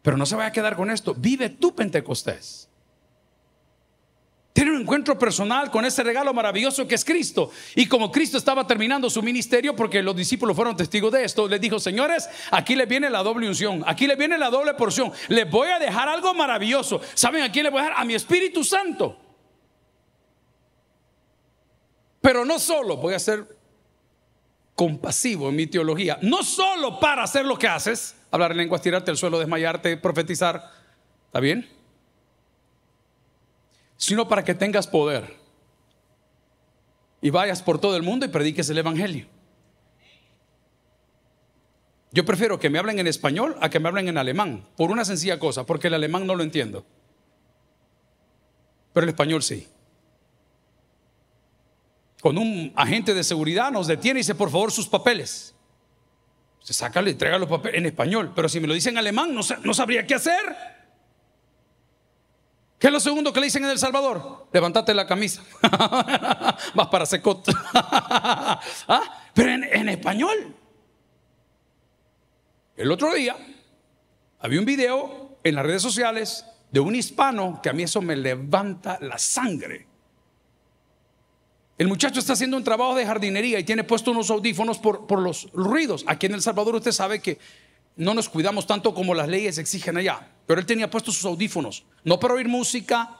Pero 0.01 0.17
no 0.17 0.25
se 0.25 0.35
vaya 0.35 0.49
a 0.49 0.51
quedar 0.51 0.75
con 0.75 0.89
esto. 0.89 1.13
Vive 1.15 1.49
tu 1.49 1.75
Pentecostés. 1.75 2.67
Tener 4.53 4.73
un 4.73 4.81
encuentro 4.81 5.17
personal 5.17 5.71
con 5.71 5.85
ese 5.85 6.03
regalo 6.03 6.33
maravilloso 6.33 6.85
que 6.85 6.95
es 6.95 7.05
Cristo. 7.05 7.51
Y 7.73 7.85
como 7.85 8.11
Cristo 8.11 8.37
estaba 8.37 8.67
terminando 8.67 9.09
su 9.09 9.23
ministerio, 9.23 9.75
porque 9.75 10.01
los 10.03 10.15
discípulos 10.15 10.55
fueron 10.55 10.75
testigos 10.75 11.11
de 11.13 11.23
esto, 11.23 11.47
les 11.47 11.61
dijo, 11.61 11.79
señores, 11.79 12.27
aquí 12.51 12.75
les 12.75 12.87
viene 12.87 13.09
la 13.09 13.23
doble 13.23 13.47
unción, 13.47 13.81
aquí 13.87 14.07
les 14.07 14.17
viene 14.17 14.37
la 14.37 14.49
doble 14.49 14.73
porción. 14.73 15.13
Les 15.29 15.49
voy 15.49 15.69
a 15.69 15.79
dejar 15.79 16.09
algo 16.09 16.33
maravilloso. 16.33 16.99
¿Saben 17.13 17.43
a 17.43 17.51
quién 17.51 17.63
les 17.63 17.71
voy 17.71 17.79
a 17.79 17.85
dejar? 17.85 18.01
A 18.01 18.03
mi 18.03 18.13
Espíritu 18.13 18.63
Santo. 18.63 19.17
Pero 22.19 22.43
no 22.43 22.59
solo 22.59 22.97
voy 22.97 23.13
a 23.13 23.19
ser 23.19 23.57
compasivo 24.75 25.49
en 25.49 25.55
mi 25.55 25.67
teología, 25.67 26.17
no 26.21 26.43
solo 26.43 26.99
para 26.99 27.23
hacer 27.23 27.45
lo 27.45 27.57
que 27.57 27.67
haces, 27.67 28.15
hablar 28.31 28.51
en 28.51 28.57
lenguas, 28.57 28.81
tirarte 28.81 29.11
al 29.11 29.17
suelo, 29.17 29.37
desmayarte, 29.37 29.97
profetizar, 29.97 30.71
¿está 31.27 31.39
bien? 31.39 31.69
Sino 33.97 34.27
para 34.27 34.43
que 34.43 34.55
tengas 34.55 34.87
poder 34.87 35.35
y 37.21 37.29
vayas 37.29 37.61
por 37.61 37.79
todo 37.79 37.95
el 37.95 38.03
mundo 38.03 38.25
y 38.25 38.29
prediques 38.29 38.69
el 38.69 38.79
Evangelio. 38.79 39.27
Yo 42.13 42.25
prefiero 42.25 42.59
que 42.59 42.69
me 42.69 42.79
hablen 42.79 42.99
en 42.99 43.07
español 43.07 43.55
a 43.61 43.69
que 43.69 43.79
me 43.79 43.87
hablen 43.87 44.09
en 44.09 44.17
alemán, 44.17 44.67
por 44.75 44.91
una 44.91 45.05
sencilla 45.05 45.39
cosa, 45.39 45.65
porque 45.65 45.87
el 45.87 45.93
alemán 45.93 46.27
no 46.27 46.35
lo 46.35 46.43
entiendo, 46.43 46.85
pero 48.91 49.05
el 49.05 49.09
español 49.09 49.43
sí. 49.43 49.67
Con 52.21 52.37
un 52.37 52.73
agente 52.75 53.13
de 53.13 53.23
seguridad 53.23 53.71
nos 53.71 53.87
detiene 53.87 54.19
y 54.19 54.21
dice, 54.21 54.35
por 54.35 54.51
favor, 54.51 54.71
sus 54.71 54.87
papeles. 54.87 55.55
Se 56.61 56.73
saca, 56.73 57.01
le 57.01 57.11
entrega 57.11 57.39
los 57.39 57.49
papeles 57.49 57.79
en 57.79 57.87
español, 57.87 58.33
pero 58.35 58.47
si 58.47 58.59
me 58.59 58.67
lo 58.67 58.73
dicen 58.73 58.93
en 58.93 58.99
alemán, 58.99 59.33
no, 59.33 59.73
sabría 59.73 60.05
qué 60.05 60.15
hacer. 60.15 60.55
¿Qué 62.77 62.87
es 62.87 62.93
lo 62.93 62.99
segundo 62.99 63.33
que 63.33 63.39
le 63.39 63.47
dicen 63.47 63.63
en 63.63 63.71
El 63.71 63.79
Salvador? 63.79 64.47
Levantate 64.53 64.93
la 64.93 65.05
camisa. 65.05 65.43
Vas 66.73 66.87
para 66.91 67.05
secot. 67.05 67.47
¿Ah? 67.73 69.29
Pero 69.33 69.51
en 69.51 69.89
español. 69.89 70.55
El 72.75 72.91
otro 72.91 73.13
día 73.13 73.35
había 74.39 74.59
un 74.59 74.65
video 74.65 75.37
en 75.43 75.55
las 75.55 75.65
redes 75.65 75.81
sociales 75.81 76.45
de 76.71 76.79
un 76.79 76.95
hispano 76.95 77.59
que 77.61 77.69
a 77.69 77.73
mí 77.73 77.83
eso 77.83 78.01
me 78.01 78.15
levanta 78.15 78.97
la 79.01 79.17
sangre. 79.17 79.90
El 81.81 81.87
muchacho 81.87 82.19
está 82.19 82.33
haciendo 82.33 82.57
un 82.57 82.63
trabajo 82.63 82.93
de 82.93 83.07
jardinería 83.07 83.57
y 83.57 83.63
tiene 83.63 83.83
puesto 83.83 84.11
unos 84.11 84.29
audífonos 84.29 84.77
por, 84.77 85.19
los 85.19 85.51
ruidos. 85.51 86.03
Aquí 86.05 86.27
en 86.27 86.35
El 86.35 86.41
Salvador 86.43 86.75
usted 86.75 86.91
sabe 86.91 87.23
que 87.23 87.39
no 87.95 88.13
nos 88.13 88.29
cuidamos 88.29 88.67
tanto 88.67 88.93
como 88.93 89.15
las 89.15 89.27
leyes 89.27 89.57
exigen 89.57 89.97
allá. 89.97 90.29
Pero 90.45 90.59
él 90.59 90.67
tenía 90.67 90.91
puestos 90.91 91.15
sus 91.15 91.25
audífonos, 91.25 91.83
no 92.03 92.19
para 92.19 92.35
oír 92.35 92.47
música, 92.47 93.17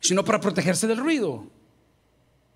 sino 0.00 0.22
para 0.22 0.38
protegerse 0.38 0.86
del 0.86 0.98
ruido. 0.98 1.46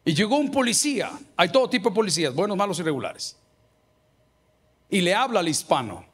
Y 0.04 0.12
llegó 0.12 0.36
un 0.36 0.50
policía, 0.50 1.12
hay 1.34 1.48
todo 1.48 1.70
tipo 1.70 1.88
de 1.88 1.94
policías, 1.94 2.34
buenos, 2.34 2.54
malos 2.54 2.78
y 2.78 2.82
regulares. 2.82 3.38
Y 4.90 5.00
le 5.00 5.14
habla 5.14 5.40
al 5.40 5.48
hispano. 5.48 6.04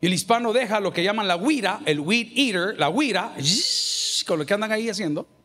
Y 0.00 0.06
el 0.06 0.14
hispano 0.14 0.52
deja 0.52 0.78
lo 0.78 0.92
que 0.92 1.02
llaman 1.02 1.26
la 1.26 1.34
huira, 1.34 1.80
el 1.84 1.98
weed 1.98 2.28
eater, 2.36 2.78
la 2.78 2.90
huira, 2.90 3.34
con 4.24 4.38
lo 4.38 4.46
que 4.46 4.54
andan 4.54 4.70
ahí 4.70 4.88
haciendo 4.88 5.41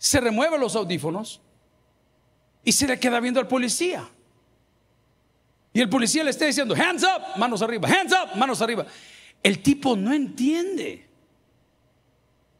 se 0.00 0.18
remueve 0.18 0.56
los 0.56 0.74
audífonos 0.76 1.42
y 2.64 2.72
se 2.72 2.86
le 2.86 2.98
queda 2.98 3.20
viendo 3.20 3.38
al 3.38 3.46
policía. 3.46 4.08
Y 5.74 5.80
el 5.82 5.90
policía 5.90 6.24
le 6.24 6.30
está 6.30 6.46
diciendo, 6.46 6.74
hands 6.74 7.04
up, 7.04 7.38
manos 7.38 7.60
arriba, 7.60 7.86
hands 7.86 8.14
up, 8.14 8.34
manos 8.34 8.62
arriba. 8.62 8.86
El 9.42 9.62
tipo 9.62 9.96
no 9.96 10.14
entiende. 10.14 11.06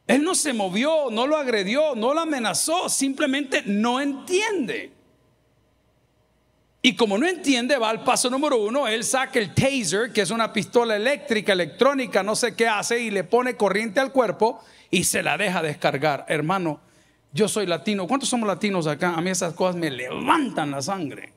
Él 0.05 0.23
no 0.23 0.35
se 0.35 0.53
movió, 0.53 1.09
no 1.09 1.25
lo 1.25 1.35
agredió, 1.35 1.95
no 1.95 2.13
lo 2.13 2.19
amenazó, 2.19 2.89
simplemente 2.89 3.63
no 3.65 3.99
entiende. 3.99 4.91
Y 6.83 6.95
como 6.95 7.17
no 7.17 7.27
entiende, 7.27 7.75
va 7.77 7.89
al 7.89 8.03
paso 8.03 8.29
número 8.29 8.57
uno, 8.57 8.87
él 8.87 9.03
saca 9.03 9.39
el 9.39 9.55
taser, 9.55 10.13
que 10.13 10.21
es 10.21 10.29
una 10.29 10.53
pistola 10.53 10.95
eléctrica, 10.95 11.53
electrónica, 11.53 12.21
no 12.21 12.35
sé 12.35 12.55
qué 12.55 12.67
hace, 12.67 12.99
y 12.99 13.09
le 13.09 13.23
pone 13.23 13.55
corriente 13.55 13.99
al 13.99 14.11
cuerpo 14.11 14.63
y 14.91 15.05
se 15.05 15.23
la 15.23 15.37
deja 15.37 15.63
descargar. 15.63 16.25
Hermano, 16.27 16.81
yo 17.33 17.47
soy 17.47 17.65
latino. 17.65 18.07
¿Cuántos 18.07 18.29
somos 18.29 18.47
latinos 18.47 18.87
acá? 18.87 19.13
A 19.15 19.21
mí 19.21 19.29
esas 19.29 19.53
cosas 19.53 19.75
me 19.75 19.89
levantan 19.89 20.71
la 20.71 20.81
sangre. 20.81 21.33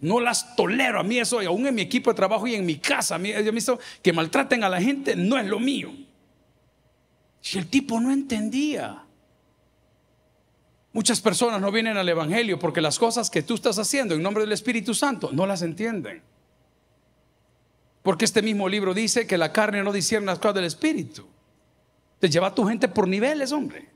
No 0.00 0.20
las 0.20 0.56
tolero. 0.56 1.00
A 1.00 1.02
mí 1.02 1.18
eso, 1.18 1.40
aún 1.40 1.66
en 1.66 1.74
mi 1.74 1.82
equipo 1.82 2.10
de 2.10 2.16
trabajo 2.16 2.46
y 2.46 2.54
en 2.54 2.66
mi 2.66 2.78
casa, 2.78 3.14
a 3.14 3.18
mí, 3.18 3.32
yo 3.32 3.78
que 4.02 4.12
maltraten 4.12 4.64
a 4.64 4.68
la 4.68 4.80
gente 4.80 5.14
no 5.14 5.38
es 5.38 5.46
lo 5.46 5.60
mío. 5.60 5.92
Si 7.40 7.58
el 7.58 7.68
tipo 7.68 8.00
no 8.00 8.10
entendía. 8.10 9.02
Muchas 10.92 11.20
personas 11.20 11.60
no 11.60 11.72
vienen 11.72 11.96
al 11.96 12.08
Evangelio 12.08 12.58
porque 12.58 12.80
las 12.80 12.98
cosas 12.98 13.28
que 13.28 13.42
tú 13.42 13.54
estás 13.54 13.78
haciendo 13.78 14.14
en 14.14 14.22
nombre 14.22 14.44
del 14.44 14.52
Espíritu 14.52 14.94
Santo 14.94 15.30
no 15.32 15.46
las 15.46 15.62
entienden. 15.62 16.22
Porque 18.02 18.24
este 18.24 18.42
mismo 18.42 18.68
libro 18.68 18.94
dice 18.94 19.26
que 19.26 19.38
la 19.38 19.52
carne 19.52 19.82
no 19.82 19.92
discierne 19.92 20.26
las 20.26 20.38
cosas 20.38 20.56
del 20.56 20.64
Espíritu. 20.64 21.26
Te 22.24 22.30
lleva 22.30 22.46
a 22.46 22.54
tu 22.54 22.64
gente 22.64 22.88
por 22.88 23.06
niveles, 23.06 23.52
hombre. 23.52 23.86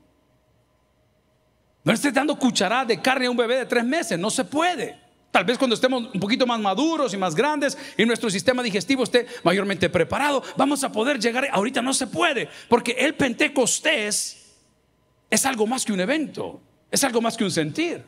No 1.83 1.91
estés 1.91 2.13
dando 2.13 2.37
cucharada 2.37 2.85
de 2.85 3.01
carne 3.01 3.25
a 3.25 3.31
un 3.31 3.35
bebé 3.35 3.55
de 3.57 3.65
tres 3.65 3.83
meses, 3.83 4.19
no 4.19 4.29
se 4.29 4.45
puede. 4.45 4.99
Tal 5.31 5.45
vez 5.45 5.57
cuando 5.57 5.73
estemos 5.73 6.13
un 6.13 6.19
poquito 6.19 6.45
más 6.45 6.59
maduros 6.59 7.11
y 7.11 7.17
más 7.17 7.33
grandes 7.33 7.75
y 7.97 8.05
nuestro 8.05 8.29
sistema 8.29 8.61
digestivo 8.61 9.01
esté 9.03 9.25
mayormente 9.43 9.89
preparado, 9.89 10.43
vamos 10.55 10.83
a 10.83 10.91
poder 10.91 11.19
llegar. 11.19 11.47
Ahorita 11.51 11.81
no 11.81 11.91
se 11.91 12.05
puede, 12.05 12.47
porque 12.67 12.91
el 12.91 13.15
Pentecostés 13.15 14.53
es 15.27 15.45
algo 15.47 15.65
más 15.65 15.83
que 15.83 15.93
un 15.93 15.99
evento, 15.99 16.61
es 16.91 17.03
algo 17.03 17.21
más 17.21 17.35
que 17.35 17.45
un 17.45 17.51
sentir. 17.51 18.03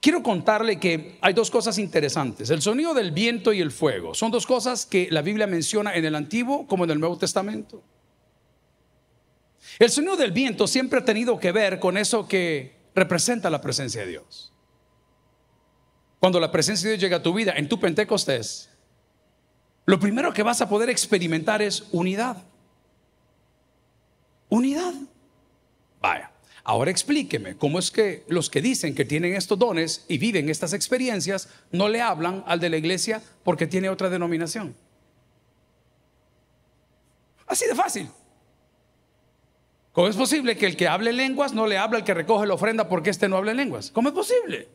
Quiero 0.00 0.20
contarle 0.20 0.80
que 0.80 1.16
hay 1.20 1.32
dos 1.32 1.48
cosas 1.48 1.78
interesantes. 1.78 2.50
El 2.50 2.60
sonido 2.60 2.92
del 2.92 3.12
viento 3.12 3.52
y 3.52 3.60
el 3.60 3.70
fuego 3.70 4.14
son 4.14 4.32
dos 4.32 4.48
cosas 4.48 4.84
que 4.84 5.06
la 5.12 5.22
Biblia 5.22 5.46
menciona 5.46 5.94
en 5.94 6.04
el 6.06 6.16
Antiguo 6.16 6.66
como 6.66 6.82
en 6.82 6.90
el 6.90 6.98
Nuevo 6.98 7.16
Testamento. 7.16 7.84
El 9.78 9.90
sonido 9.90 10.16
del 10.16 10.32
viento 10.32 10.66
siempre 10.66 11.00
ha 11.00 11.04
tenido 11.04 11.38
que 11.38 11.52
ver 11.52 11.78
con 11.78 11.96
eso 11.96 12.28
que 12.28 12.76
representa 12.94 13.50
la 13.50 13.60
presencia 13.60 14.02
de 14.02 14.08
Dios. 14.08 14.52
Cuando 16.20 16.38
la 16.38 16.52
presencia 16.52 16.88
de 16.88 16.96
Dios 16.96 17.02
llega 17.02 17.16
a 17.18 17.22
tu 17.22 17.34
vida 17.34 17.52
en 17.56 17.68
tu 17.68 17.80
Pentecostés, 17.80 18.70
lo 19.86 19.98
primero 19.98 20.32
que 20.32 20.42
vas 20.42 20.60
a 20.60 20.68
poder 20.68 20.90
experimentar 20.90 21.62
es 21.62 21.84
unidad. 21.90 22.36
Unidad. 24.48 24.94
Vaya, 26.00 26.30
ahora 26.62 26.90
explíqueme 26.90 27.56
cómo 27.56 27.78
es 27.78 27.90
que 27.90 28.24
los 28.28 28.50
que 28.50 28.60
dicen 28.60 28.94
que 28.94 29.04
tienen 29.04 29.34
estos 29.34 29.58
dones 29.58 30.04
y 30.08 30.18
viven 30.18 30.48
estas 30.48 30.72
experiencias 30.72 31.48
no 31.72 31.88
le 31.88 32.00
hablan 32.00 32.44
al 32.46 32.60
de 32.60 32.70
la 32.70 32.76
iglesia 32.76 33.22
porque 33.42 33.66
tiene 33.66 33.88
otra 33.88 34.08
denominación. 34.08 34.76
Así 37.46 37.66
de 37.66 37.74
fácil. 37.74 38.08
¿Cómo 39.92 40.08
es 40.08 40.16
posible 40.16 40.56
que 40.56 40.66
el 40.66 40.76
que 40.76 40.88
hable 40.88 41.12
lenguas 41.12 41.52
no 41.52 41.66
le 41.66 41.76
habla 41.76 41.98
al 41.98 42.04
que 42.04 42.14
recoge 42.14 42.46
la 42.46 42.54
ofrenda 42.54 42.88
porque 42.88 43.10
éste 43.10 43.28
no 43.28 43.36
hable 43.36 43.52
lenguas? 43.52 43.90
¿Cómo 43.90 44.08
es 44.08 44.14
posible? 44.14 44.68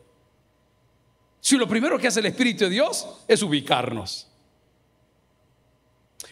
Si 1.40 1.56
lo 1.56 1.66
primero 1.66 1.98
que 1.98 2.06
hace 2.06 2.20
el 2.20 2.26
Espíritu 2.26 2.64
de 2.64 2.70
Dios 2.70 3.06
es 3.26 3.42
ubicarnos. 3.42 4.28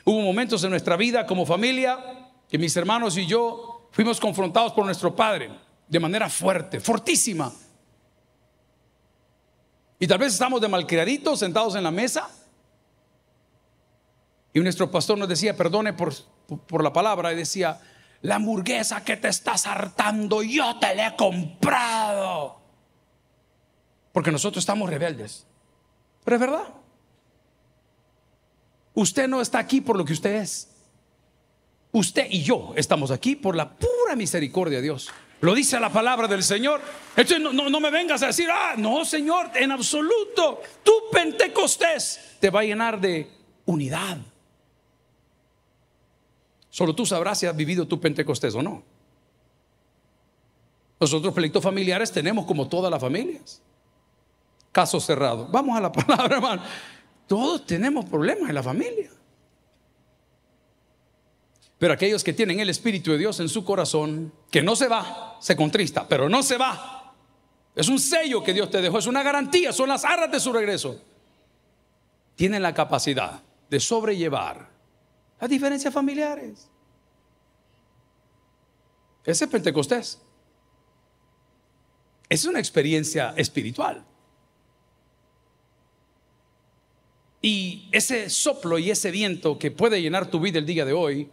Hubo 0.04 0.20
momentos 0.20 0.62
en 0.62 0.70
nuestra 0.70 0.96
vida 0.96 1.26
como 1.26 1.44
familia 1.44 1.98
que 2.48 2.58
mis 2.58 2.76
hermanos 2.76 3.16
y 3.16 3.26
yo 3.26 3.88
fuimos 3.90 4.20
confrontados 4.20 4.72
por 4.72 4.84
nuestro 4.84 5.14
Padre 5.16 5.50
de 5.88 6.00
manera 6.00 6.28
fuerte, 6.28 6.78
fortísima. 6.78 7.52
Y 9.98 10.06
tal 10.06 10.18
vez 10.18 10.32
estamos 10.32 10.60
de 10.60 10.68
malcriaditos 10.68 11.40
sentados 11.40 11.74
en 11.74 11.82
la 11.82 11.90
mesa 11.90 12.28
y 14.52 14.60
nuestro 14.60 14.90
pastor 14.90 15.18
nos 15.18 15.28
decía, 15.28 15.56
perdone 15.56 15.92
por, 15.92 16.14
por 16.66 16.82
la 16.82 16.92
palabra, 16.92 17.32
y 17.32 17.36
decía, 17.36 17.80
la 18.22 18.36
hamburguesa 18.36 19.04
que 19.04 19.16
te 19.16 19.28
estás 19.28 19.66
hartando, 19.66 20.42
yo 20.42 20.78
te 20.78 20.94
la 20.94 21.08
he 21.08 21.16
comprado. 21.16 22.60
Porque 24.12 24.32
nosotros 24.32 24.62
estamos 24.62 24.88
rebeldes. 24.88 25.46
Pero 26.24 26.36
es 26.36 26.40
verdad. 26.40 26.74
Usted 28.94 29.28
no 29.28 29.40
está 29.40 29.58
aquí 29.58 29.80
por 29.80 29.96
lo 29.96 30.04
que 30.04 30.14
usted 30.14 30.36
es. 30.36 30.70
Usted 31.92 32.26
y 32.30 32.42
yo 32.42 32.72
estamos 32.76 33.10
aquí 33.10 33.36
por 33.36 33.54
la 33.54 33.70
pura 33.70 34.16
misericordia 34.16 34.78
de 34.78 34.82
Dios. 34.82 35.10
Lo 35.40 35.54
dice 35.54 35.78
la 35.78 35.92
palabra 35.92 36.26
del 36.28 36.42
Señor. 36.42 36.80
Entonces 37.16 37.40
no, 37.40 37.52
no, 37.52 37.80
me 37.80 37.90
vengas 37.90 38.22
a 38.22 38.28
decir, 38.28 38.48
ah, 38.50 38.74
no, 38.76 39.04
Señor, 39.04 39.50
en 39.54 39.70
absoluto. 39.70 40.62
Tu 40.82 40.92
Pentecostés 41.12 42.36
te 42.40 42.50
va 42.50 42.60
a 42.60 42.64
llenar 42.64 43.00
de 43.00 43.30
unidad. 43.66 44.18
Solo 46.76 46.94
tú 46.94 47.06
sabrás 47.06 47.38
si 47.38 47.46
has 47.46 47.56
vivido 47.56 47.88
tu 47.88 47.98
Pentecostés 47.98 48.54
o 48.54 48.60
no. 48.60 48.82
Nosotros 51.00 51.32
pleitos 51.32 51.62
familiares 51.62 52.12
tenemos 52.12 52.44
como 52.44 52.68
todas 52.68 52.90
las 52.90 53.00
familias. 53.00 53.62
Caso 54.72 55.00
cerrado. 55.00 55.48
Vamos 55.50 55.74
a 55.74 55.80
la 55.80 55.90
palabra, 55.92 56.36
hermano. 56.36 56.62
Todos 57.26 57.64
tenemos 57.64 58.04
problemas 58.04 58.50
en 58.50 58.54
la 58.54 58.62
familia. 58.62 59.10
Pero 61.78 61.94
aquellos 61.94 62.22
que 62.22 62.34
tienen 62.34 62.60
el 62.60 62.68
Espíritu 62.68 63.10
de 63.12 63.16
Dios 63.16 63.40
en 63.40 63.48
su 63.48 63.64
corazón, 63.64 64.30
que 64.50 64.60
no 64.60 64.76
se 64.76 64.88
va, 64.88 65.38
se 65.40 65.56
contrista, 65.56 66.06
pero 66.06 66.28
no 66.28 66.42
se 66.42 66.58
va. 66.58 67.14
Es 67.74 67.88
un 67.88 67.98
sello 67.98 68.44
que 68.44 68.52
Dios 68.52 68.68
te 68.70 68.82
dejó, 68.82 68.98
es 68.98 69.06
una 69.06 69.22
garantía, 69.22 69.72
son 69.72 69.88
las 69.88 70.04
arras 70.04 70.30
de 70.30 70.40
su 70.40 70.52
regreso. 70.52 71.00
Tienen 72.34 72.60
la 72.60 72.74
capacidad 72.74 73.40
de 73.70 73.80
sobrellevar 73.80 74.75
las 75.40 75.50
diferencias 75.50 75.92
familiares. 75.92 76.68
Ese 79.24 79.44
es 79.44 79.50
Pentecostés. 79.50 80.20
Es 82.28 82.44
una 82.44 82.58
experiencia 82.58 83.34
espiritual. 83.36 84.04
Y 87.42 87.88
ese 87.92 88.30
soplo 88.30 88.78
y 88.78 88.90
ese 88.90 89.10
viento 89.10 89.58
que 89.58 89.70
puede 89.70 90.00
llenar 90.00 90.30
tu 90.30 90.40
vida 90.40 90.58
el 90.58 90.66
día 90.66 90.84
de 90.84 90.92
hoy, 90.92 91.30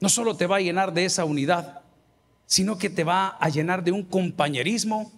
no 0.00 0.08
solo 0.08 0.36
te 0.36 0.46
va 0.46 0.56
a 0.56 0.60
llenar 0.60 0.92
de 0.92 1.04
esa 1.04 1.24
unidad, 1.24 1.82
sino 2.46 2.78
que 2.78 2.90
te 2.90 3.04
va 3.04 3.28
a 3.28 3.48
llenar 3.48 3.84
de 3.84 3.92
un 3.92 4.04
compañerismo 4.04 5.12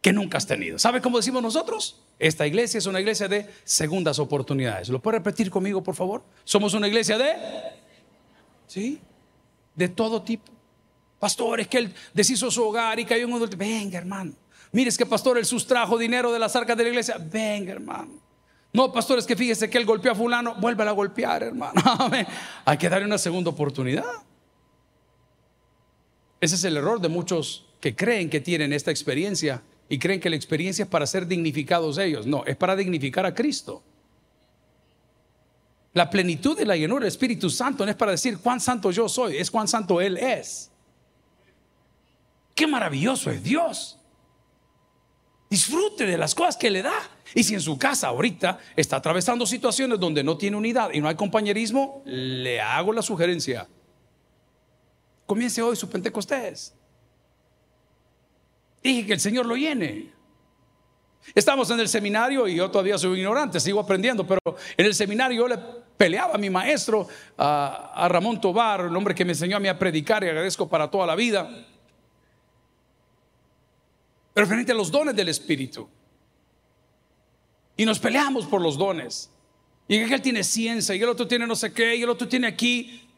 que 0.00 0.12
nunca 0.12 0.38
has 0.38 0.46
tenido. 0.46 0.78
¿Sabe 0.78 1.00
cómo 1.00 1.16
decimos 1.16 1.42
nosotros? 1.42 2.02
Esta 2.18 2.46
iglesia 2.46 2.78
es 2.78 2.86
una 2.86 3.00
iglesia 3.00 3.28
de 3.28 3.48
segundas 3.64 4.18
oportunidades. 4.18 4.88
¿Lo 4.88 5.00
puede 5.00 5.18
repetir 5.18 5.50
conmigo, 5.50 5.82
por 5.82 5.94
favor? 5.94 6.24
Somos 6.44 6.74
una 6.74 6.88
iglesia 6.88 7.16
de... 7.16 7.34
Sí, 8.66 9.00
de 9.74 9.88
todo 9.88 10.20
tipo. 10.22 10.50
Pastor, 11.18 11.60
es 11.60 11.68
que 11.68 11.78
él 11.78 11.94
deshizo 12.12 12.50
su 12.50 12.62
hogar 12.62 12.98
y 12.98 13.04
cayó 13.04 13.24
en 13.24 13.30
un 13.30 13.36
adulto. 13.36 13.56
Venga, 13.56 13.98
hermano. 13.98 14.32
Mire, 14.72 14.90
es 14.90 14.98
que 14.98 15.06
pastor, 15.06 15.38
él 15.38 15.46
sustrajo 15.46 15.96
dinero 15.96 16.32
de 16.32 16.38
las 16.38 16.54
arcas 16.54 16.76
de 16.76 16.82
la 16.82 16.88
iglesia. 16.90 17.16
Venga, 17.18 17.72
hermano. 17.72 18.20
No, 18.72 18.92
pastor, 18.92 19.18
es 19.18 19.26
que 19.26 19.34
fíjese 19.34 19.70
que 19.70 19.78
él 19.78 19.86
golpeó 19.86 20.12
a 20.12 20.14
fulano. 20.14 20.56
Vuelve 20.56 20.82
a 20.84 20.90
golpear, 20.90 21.42
hermano. 21.44 21.80
Hay 22.64 22.76
que 22.76 22.88
darle 22.88 23.06
una 23.06 23.18
segunda 23.18 23.50
oportunidad. 23.50 24.04
Ese 26.40 26.56
es 26.56 26.64
el 26.64 26.76
error 26.76 27.00
de 27.00 27.08
muchos 27.08 27.66
que 27.80 27.96
creen 27.96 28.28
que 28.28 28.40
tienen 28.40 28.72
esta 28.72 28.90
experiencia 28.90 29.62
y 29.88 29.98
creen 29.98 30.20
que 30.20 30.30
la 30.30 30.36
experiencia 30.36 30.84
es 30.84 30.88
para 30.88 31.06
ser 31.06 31.26
dignificados 31.26 31.98
ellos. 31.98 32.26
No, 32.26 32.44
es 32.44 32.56
para 32.56 32.76
dignificar 32.76 33.24
a 33.24 33.34
Cristo. 33.34 33.82
La 35.94 36.10
plenitud 36.10 36.56
de 36.56 36.66
la 36.66 36.76
llenura 36.76 37.00
del 37.00 37.08
Espíritu 37.08 37.48
Santo 37.48 37.84
no 37.84 37.90
es 37.90 37.96
para 37.96 38.12
decir 38.12 38.38
cuán 38.38 38.60
santo 38.60 38.90
yo 38.90 39.08
soy, 39.08 39.38
es 39.38 39.50
cuán 39.50 39.66
santo 39.66 40.00
Él 40.00 40.18
es. 40.18 40.70
Qué 42.54 42.66
maravilloso 42.66 43.30
es 43.30 43.42
Dios. 43.42 43.98
Disfrute 45.48 46.04
de 46.04 46.18
las 46.18 46.34
cosas 46.34 46.56
que 46.56 46.70
le 46.70 46.82
da. 46.82 46.94
Y 47.34 47.42
si 47.42 47.54
en 47.54 47.60
su 47.60 47.78
casa 47.78 48.08
ahorita 48.08 48.58
está 48.76 48.96
atravesando 48.96 49.46
situaciones 49.46 49.98
donde 49.98 50.22
no 50.22 50.36
tiene 50.36 50.56
unidad 50.56 50.90
y 50.92 51.00
no 51.00 51.08
hay 51.08 51.14
compañerismo, 51.14 52.02
le 52.04 52.60
hago 52.60 52.92
la 52.92 53.02
sugerencia. 53.02 53.66
Comience 55.26 55.60
hoy 55.62 55.76
su 55.76 55.88
Pentecostés. 55.88 56.74
Dije 58.82 59.06
que 59.06 59.12
el 59.12 59.20
Señor 59.20 59.46
lo 59.46 59.56
llene. 59.56 60.12
Estamos 61.34 61.70
en 61.70 61.80
el 61.80 61.88
seminario 61.88 62.46
y 62.48 62.54
yo 62.54 62.70
todavía 62.70 62.96
soy 62.96 63.18
ignorante, 63.18 63.60
sigo 63.60 63.80
aprendiendo, 63.80 64.26
pero 64.26 64.40
en 64.76 64.86
el 64.86 64.94
seminario 64.94 65.42
yo 65.42 65.48
le 65.48 65.58
peleaba 65.96 66.34
a 66.34 66.38
mi 66.38 66.48
maestro, 66.48 67.06
a, 67.36 68.06
Ramón 68.08 68.40
Tobar, 68.40 68.82
el 68.82 68.96
hombre 68.96 69.14
que 69.14 69.24
me 69.24 69.32
enseñó 69.32 69.56
a 69.56 69.60
mí 69.60 69.68
a 69.68 69.78
predicar 69.78 70.24
y 70.24 70.28
agradezco 70.28 70.68
para 70.68 70.90
toda 70.90 71.06
la 71.06 71.14
vida, 71.14 71.66
referente 74.34 74.72
a 74.72 74.74
los 74.74 74.90
dones 74.90 75.14
del 75.14 75.28
Espíritu. 75.28 75.88
Y 77.76 77.84
nos 77.84 77.98
peleamos 77.98 78.46
por 78.46 78.60
los 78.60 78.76
dones. 78.76 79.30
Y 79.86 80.04
que 80.04 80.14
él 80.14 80.22
tiene 80.22 80.44
ciencia 80.44 80.94
y 80.94 81.02
el 81.02 81.08
otro 81.08 81.26
tiene 81.26 81.46
no 81.46 81.56
sé 81.56 81.72
qué 81.72 81.96
y 81.96 82.02
el 82.02 82.10
otro 82.10 82.28
tiene 82.28 82.46
aquí. 82.46 83.08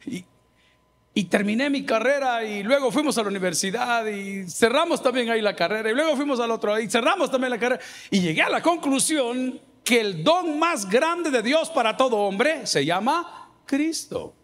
Y 1.12 1.24
terminé 1.24 1.68
mi 1.70 1.84
carrera 1.84 2.44
y 2.44 2.62
luego 2.62 2.92
fuimos 2.92 3.18
a 3.18 3.22
la 3.22 3.28
universidad 3.28 4.06
y 4.06 4.48
cerramos 4.48 5.02
también 5.02 5.30
ahí 5.30 5.40
la 5.40 5.56
carrera 5.56 5.90
y 5.90 5.94
luego 5.94 6.16
fuimos 6.16 6.38
al 6.40 6.50
otro 6.50 6.78
y 6.78 6.88
cerramos 6.88 7.30
también 7.30 7.50
la 7.50 7.58
carrera 7.58 7.82
y 8.10 8.20
llegué 8.20 8.42
a 8.42 8.48
la 8.48 8.62
conclusión 8.62 9.60
que 9.82 10.00
el 10.00 10.22
don 10.22 10.58
más 10.58 10.88
grande 10.88 11.30
de 11.30 11.42
Dios 11.42 11.70
para 11.70 11.96
todo 11.96 12.16
hombre 12.16 12.66
se 12.66 12.84
llama 12.84 13.50
Cristo. 13.66 14.34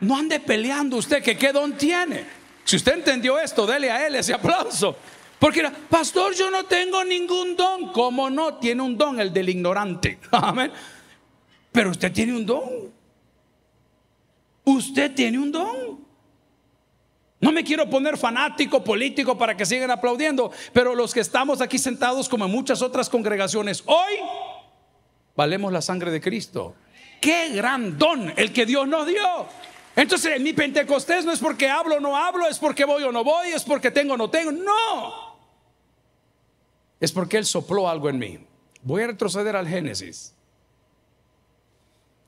No 0.00 0.16
ande 0.16 0.40
peleando 0.40 0.98
usted 0.98 1.22
que 1.22 1.38
qué 1.38 1.52
don 1.52 1.76
tiene. 1.78 2.26
Si 2.64 2.76
usted 2.76 2.94
entendió 2.94 3.38
esto, 3.38 3.66
dele 3.66 3.90
a 3.90 4.06
él 4.06 4.16
ese 4.16 4.34
aplauso. 4.34 4.96
Porque, 5.38 5.62
pastor, 5.88 6.34
yo 6.34 6.50
no 6.50 6.64
tengo 6.64 7.04
ningún 7.04 7.56
don. 7.56 7.92
¿Cómo 7.92 8.28
no? 8.28 8.54
Tiene 8.56 8.82
un 8.82 8.98
don, 8.98 9.20
el 9.20 9.32
del 9.32 9.48
ignorante. 9.48 10.18
Amén. 10.32 10.72
Pero 11.72 11.90
usted 11.90 12.12
tiene 12.12 12.34
un 12.34 12.44
don. 12.44 12.95
Usted 14.66 15.14
tiene 15.14 15.38
un 15.38 15.52
don. 15.52 16.04
No 17.40 17.52
me 17.52 17.62
quiero 17.62 17.88
poner 17.88 18.18
fanático 18.18 18.82
político 18.82 19.38
para 19.38 19.56
que 19.56 19.64
sigan 19.64 19.92
aplaudiendo, 19.92 20.50
pero 20.72 20.94
los 20.94 21.14
que 21.14 21.20
estamos 21.20 21.60
aquí 21.60 21.78
sentados 21.78 22.28
como 22.28 22.46
en 22.46 22.50
muchas 22.50 22.82
otras 22.82 23.08
congregaciones, 23.08 23.84
hoy 23.86 24.14
valemos 25.36 25.72
la 25.72 25.80
sangre 25.80 26.10
de 26.10 26.20
Cristo. 26.20 26.74
Qué 27.20 27.50
gran 27.50 27.96
don 27.96 28.32
el 28.36 28.52
que 28.52 28.66
Dios 28.66 28.88
nos 28.88 29.06
dio. 29.06 29.46
Entonces, 29.94 30.40
mi 30.40 30.52
Pentecostés 30.52 31.24
no 31.24 31.32
es 31.32 31.38
porque 31.38 31.68
hablo 31.68 31.96
o 31.96 32.00
no 32.00 32.16
hablo, 32.16 32.48
es 32.48 32.58
porque 32.58 32.84
voy 32.84 33.04
o 33.04 33.12
no 33.12 33.22
voy, 33.22 33.50
es 33.50 33.62
porque 33.62 33.92
tengo 33.92 34.14
o 34.14 34.16
no 34.16 34.28
tengo. 34.28 34.50
No. 34.50 35.36
Es 36.98 37.12
porque 37.12 37.36
Él 37.36 37.46
sopló 37.46 37.88
algo 37.88 38.08
en 38.08 38.18
mí. 38.18 38.38
Voy 38.82 39.02
a 39.02 39.06
retroceder 39.06 39.54
al 39.54 39.68
Génesis. 39.68 40.34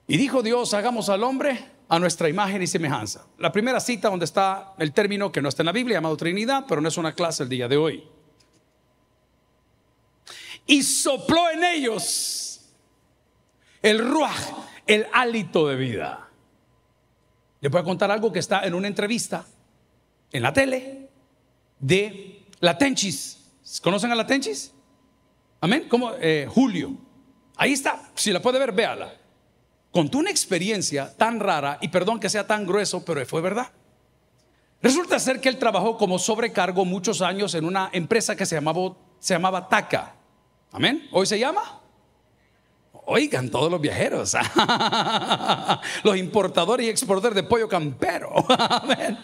Y 0.07 0.17
dijo 0.17 0.43
Dios, 0.43 0.73
hagamos 0.73 1.09
al 1.09 1.25
hombre 1.25 1.78
a 1.89 1.99
nuestra 1.99 2.29
imagen 2.29 2.63
y 2.63 2.67
semejanza. 2.67 3.27
La 3.39 3.51
primera 3.51 3.81
cita 3.81 4.11
donde 4.11 4.27
está 4.27 4.75
el 4.79 4.93
término 4.93 5.33
que 5.33 5.41
no 5.41 5.49
está 5.49 5.63
en 5.63 5.67
la 5.67 5.73
Biblia 5.73 5.97
llamado 5.97 6.17
Trinidad, 6.17 6.65
pero 6.69 6.81
no 6.81 6.89
es 6.89 6.97
una 6.99 7.15
clase 7.15 7.45
el 7.45 7.49
día 7.49 7.67
de 7.67 7.77
hoy. 7.77 8.05
Y 10.67 10.83
sopló 10.83 11.51
en 11.51 11.65
ellos 11.65 12.61
el 13.81 14.07
ruaj, 14.07 14.37
el 14.87 15.07
hálito 15.13 15.67
de 15.67 15.77
vida. 15.77 16.29
Le 17.61 17.71
voy 17.71 17.81
a 17.81 17.85
contar 17.85 18.11
algo 18.11 18.31
que 18.31 18.39
está 18.39 18.67
en 18.67 18.75
una 18.75 18.87
entrevista 18.87 19.47
en 20.31 20.43
la 20.43 20.53
tele 20.53 21.09
de 21.79 22.45
la 22.61 22.77
Tenchis. 22.77 23.51
¿Conocen 23.83 24.13
a 24.13 24.15
la 24.15 24.27
Tenchis? 24.27 24.73
Amén. 25.63 25.87
Como 25.89 26.13
eh, 26.21 26.47
Julio. 26.49 26.93
Ahí 27.57 27.73
está. 27.73 28.11
Si 28.15 28.31
la 28.31 28.43
puede 28.43 28.59
ver, 28.59 28.73
véala 28.73 29.13
contó 29.93 30.19
una 30.19 30.31
experiencia 30.31 31.15
tan 31.17 31.41
rara, 31.41 31.79
y 31.81 31.89
perdón 31.89 32.21
que 32.21 32.29
sea 32.29 32.47
tan 32.47 32.67
grueso, 32.67 33.05
pero 33.05 33.25
fue 33.27 33.41
verdad. 33.41 33.71
Resulta 34.81 35.19
ser 35.19 35.41
que 35.41 35.49
él 35.49 35.59
trabajó 35.59 35.97
como 35.97 36.19
sobrecargo 36.19 36.85
muchos 36.85 37.21
años 37.21 37.55
en 37.55 37.65
una 37.65 37.91
empresa 37.93 38.37
que 38.37 38.47
se 38.47 38.55
llamaba, 38.55 38.93
se 39.19 39.35
llamaba 39.35 39.69
TACA. 39.69 40.15
Amén. 40.71 41.09
¿Hoy 41.11 41.27
se 41.27 41.39
llama? 41.39 41.81
Oigan, 43.07 43.49
todos 43.49 43.71
los 43.71 43.81
viajeros, 43.81 44.37
los 46.05 46.17
importadores 46.17 46.87
y 46.87 46.91
exportadores 46.91 47.37
de 47.37 47.43
pollo 47.43 47.69
campero. 47.69 48.33
Amén. 48.49 49.19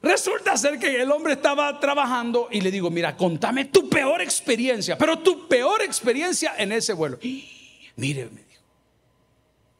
Resulta 0.00 0.56
ser 0.56 0.78
que 0.78 1.02
el 1.02 1.10
hombre 1.10 1.34
estaba 1.34 1.78
trabajando 1.80 2.48
y 2.50 2.60
le 2.60 2.70
digo, 2.70 2.90
mira, 2.90 3.16
contame 3.16 3.66
tu 3.66 3.88
peor 3.88 4.22
experiencia, 4.22 4.96
pero 4.96 5.18
tu 5.18 5.46
peor 5.48 5.82
experiencia 5.82 6.54
en 6.56 6.72
ese 6.72 6.92
vuelo. 6.94 7.18
Mire, 7.96 8.28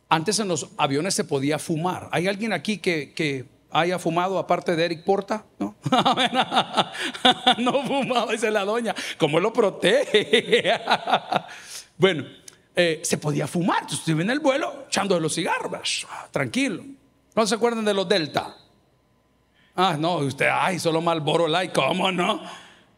antes 0.08 0.38
en 0.38 0.48
los 0.48 0.68
aviones 0.76 1.14
se 1.14 1.24
podía 1.24 1.58
fumar. 1.58 2.08
¿Hay 2.12 2.26
alguien 2.26 2.52
aquí 2.52 2.78
que, 2.78 3.46
haya 3.70 3.98
fumado 3.98 4.38
aparte 4.38 4.74
de 4.74 4.84
Eric 4.84 5.04
Porta? 5.04 5.44
No, 5.58 5.76
no 7.58 7.82
fumaba, 7.84 8.32
dice 8.32 8.50
la 8.50 8.64
doña. 8.64 8.94
¿Cómo 9.18 9.38
lo 9.38 9.52
protege? 9.52 10.72
bueno, 11.98 12.24
eh, 12.74 13.00
se 13.02 13.18
podía 13.18 13.46
fumar. 13.46 13.84
Usted 13.84 14.18
en 14.18 14.30
el 14.30 14.40
vuelo 14.40 14.84
echando 14.86 15.20
los 15.20 15.34
cigarros, 15.34 16.06
tranquilo. 16.30 16.84
¿No 17.34 17.46
se 17.46 17.54
acuerdan 17.54 17.84
de 17.84 17.94
los 17.94 18.08
Delta? 18.08 18.56
Ah, 19.76 19.96
no, 19.98 20.16
usted, 20.16 20.48
ay, 20.50 20.78
solo 20.78 21.00
Malboro 21.00 21.46
Light, 21.46 21.72
¿cómo 21.72 22.10
no? 22.10 22.42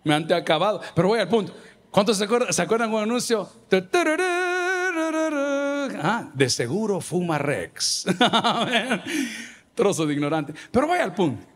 Me 0.05 0.15
han 0.15 0.33
acabado. 0.33 0.81
Pero 0.95 1.09
voy 1.09 1.21
al 1.21 1.29
punto. 1.29 1.53
¿Cuántos 1.91 2.17
se 2.17 2.25
acuerdan, 2.25 2.53
¿se 2.53 2.63
un 2.63 3.03
anuncio? 3.03 3.49
Ah, 6.01 6.31
de 6.35 6.51
seguro 6.51 7.01
fuma 7.01 7.39
Rex. 7.39 8.07
Trozo 9.75 10.07
de 10.07 10.13
ignorante. 10.13 10.55
Pero 10.71 10.87
voy 10.87 10.99
al 10.99 11.15
punto. 11.15 11.47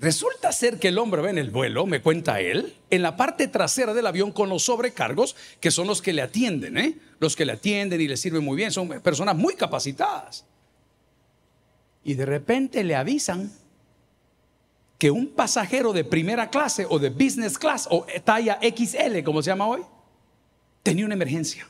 Resulta 0.00 0.52
ser 0.52 0.78
que 0.78 0.88
el 0.88 0.98
hombre 0.98 1.22
ve 1.22 1.30
en 1.30 1.38
el 1.38 1.50
vuelo, 1.50 1.86
me 1.86 2.02
cuenta 2.02 2.40
él, 2.40 2.74
en 2.90 3.02
la 3.02 3.16
parte 3.16 3.46
trasera 3.46 3.94
del 3.94 4.06
avión 4.06 4.32
con 4.32 4.48
los 4.48 4.64
sobrecargos, 4.64 5.36
que 5.60 5.70
son 5.70 5.86
los 5.86 6.02
que 6.02 6.12
le 6.12 6.22
atienden, 6.22 6.76
¿eh? 6.76 6.98
los 7.20 7.36
que 7.36 7.44
le 7.44 7.52
atienden 7.52 8.00
y 8.00 8.08
le 8.08 8.16
sirven 8.16 8.44
muy 8.44 8.56
bien, 8.56 8.72
son 8.72 8.88
personas 9.00 9.36
muy 9.36 9.54
capacitadas. 9.54 10.44
Y 12.02 12.14
de 12.14 12.26
repente 12.26 12.82
le 12.82 12.96
avisan 12.96 13.52
que 14.98 15.10
un 15.10 15.28
pasajero 15.28 15.92
de 15.92 16.04
primera 16.04 16.50
clase 16.50 16.86
o 16.88 16.98
de 16.98 17.10
business 17.10 17.56
class 17.56 17.86
o 17.90 18.04
talla 18.24 18.58
XL, 18.60 19.22
como 19.24 19.42
se 19.42 19.50
llama 19.50 19.66
hoy, 19.66 19.82
tenía 20.82 21.04
una 21.04 21.14
emergencia 21.14 21.68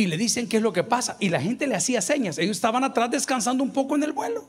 Y 0.00 0.06
le 0.06 0.16
dicen 0.16 0.48
qué 0.48 0.56
es 0.56 0.62
lo 0.62 0.72
que 0.72 0.82
pasa. 0.82 1.18
Y 1.20 1.28
la 1.28 1.42
gente 1.42 1.66
le 1.66 1.76
hacía 1.76 2.00
señas. 2.00 2.38
Ellos 2.38 2.56
estaban 2.56 2.84
atrás 2.84 3.10
descansando 3.10 3.62
un 3.62 3.70
poco 3.70 3.96
en 3.96 4.02
el 4.02 4.12
vuelo. 4.12 4.48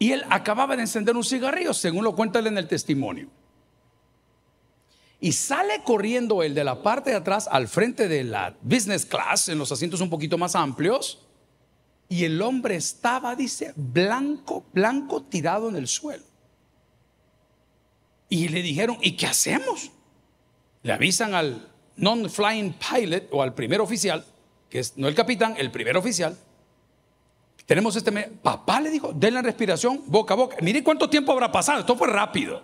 Y 0.00 0.10
él 0.10 0.24
acababa 0.30 0.74
de 0.74 0.82
encender 0.82 1.14
un 1.14 1.22
cigarrillo, 1.22 1.72
según 1.72 2.02
lo 2.02 2.16
cuenta 2.16 2.40
él 2.40 2.48
en 2.48 2.58
el 2.58 2.66
testimonio. 2.66 3.28
Y 5.20 5.30
sale 5.30 5.80
corriendo 5.84 6.42
él 6.42 6.56
de 6.56 6.64
la 6.64 6.82
parte 6.82 7.10
de 7.10 7.16
atrás 7.16 7.48
al 7.48 7.68
frente 7.68 8.08
de 8.08 8.24
la 8.24 8.56
business 8.62 9.06
class, 9.06 9.48
en 9.48 9.58
los 9.58 9.70
asientos 9.70 10.00
un 10.00 10.10
poquito 10.10 10.36
más 10.36 10.56
amplios. 10.56 11.24
Y 12.08 12.24
el 12.24 12.42
hombre 12.42 12.74
estaba, 12.74 13.36
dice, 13.36 13.74
blanco, 13.76 14.64
blanco, 14.72 15.22
tirado 15.22 15.68
en 15.68 15.76
el 15.76 15.86
suelo. 15.86 16.24
Y 18.28 18.48
le 18.48 18.60
dijeron, 18.60 18.98
¿y 19.02 19.12
qué 19.12 19.28
hacemos? 19.28 19.92
Le 20.82 20.92
avisan 20.92 21.36
al 21.36 21.71
non-flying 21.96 22.74
pilot 22.74 23.28
o 23.30 23.42
al 23.42 23.54
primer 23.54 23.80
oficial, 23.80 24.24
que 24.68 24.78
es 24.78 24.96
no 24.96 25.08
el 25.08 25.14
capitán, 25.14 25.54
el 25.58 25.70
primer 25.70 25.96
oficial. 25.96 26.36
Tenemos 27.66 27.94
este. 27.96 28.12
Papá 28.12 28.80
le 28.80 28.90
dijo, 28.90 29.12
den 29.12 29.34
la 29.34 29.42
respiración 29.42 30.02
boca 30.06 30.34
a 30.34 30.36
boca. 30.36 30.56
Mire 30.60 30.82
cuánto 30.82 31.08
tiempo 31.08 31.32
habrá 31.32 31.50
pasado. 31.52 31.80
Esto 31.80 31.96
fue 31.96 32.08
rápido. 32.08 32.62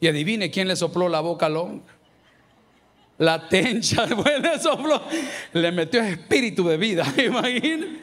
Y 0.00 0.08
adivine 0.08 0.50
quién 0.50 0.68
le 0.68 0.76
sopló 0.76 1.08
la 1.08 1.20
boca 1.20 1.46
al 1.46 1.56
hombre. 1.56 1.94
La 3.18 3.48
tencha 3.48 4.06
le 4.06 4.58
sopló, 4.58 5.02
le 5.52 5.72
metió 5.72 6.02
espíritu 6.02 6.66
de 6.66 6.76
vida, 6.76 7.06
imagínate. 7.24 8.02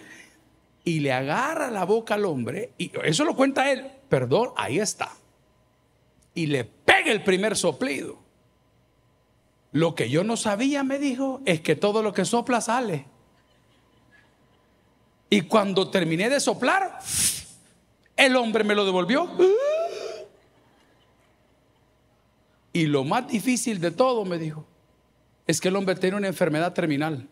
Y 0.83 0.99
le 0.99 1.11
agarra 1.11 1.69
la 1.69 1.83
boca 1.85 2.15
al 2.15 2.25
hombre, 2.25 2.71
y 2.77 2.91
eso 3.03 3.23
lo 3.23 3.35
cuenta 3.35 3.71
él, 3.71 3.85
perdón, 4.09 4.49
ahí 4.55 4.79
está. 4.79 5.11
Y 6.33 6.47
le 6.47 6.63
pega 6.63 7.11
el 7.11 7.23
primer 7.23 7.55
soplido. 7.55 8.17
Lo 9.71 9.95
que 9.95 10.09
yo 10.09 10.23
no 10.23 10.35
sabía, 10.35 10.83
me 10.83 10.99
dijo, 10.99 11.41
es 11.45 11.61
que 11.61 11.75
todo 11.75 12.03
lo 12.03 12.13
que 12.13 12.25
sopla 12.25 12.59
sale. 12.59 13.05
Y 15.29 15.41
cuando 15.41 15.89
terminé 15.89 16.29
de 16.29 16.41
soplar, 16.41 16.99
el 18.17 18.35
hombre 18.35 18.65
me 18.65 18.75
lo 18.75 18.85
devolvió. 18.85 19.29
Y 22.73 22.85
lo 22.85 23.05
más 23.05 23.27
difícil 23.27 23.79
de 23.79 23.91
todo, 23.91 24.25
me 24.25 24.37
dijo, 24.37 24.65
es 25.47 25.61
que 25.61 25.69
el 25.69 25.75
hombre 25.77 25.95
tiene 25.95 26.17
una 26.17 26.27
enfermedad 26.27 26.73
terminal. 26.73 27.27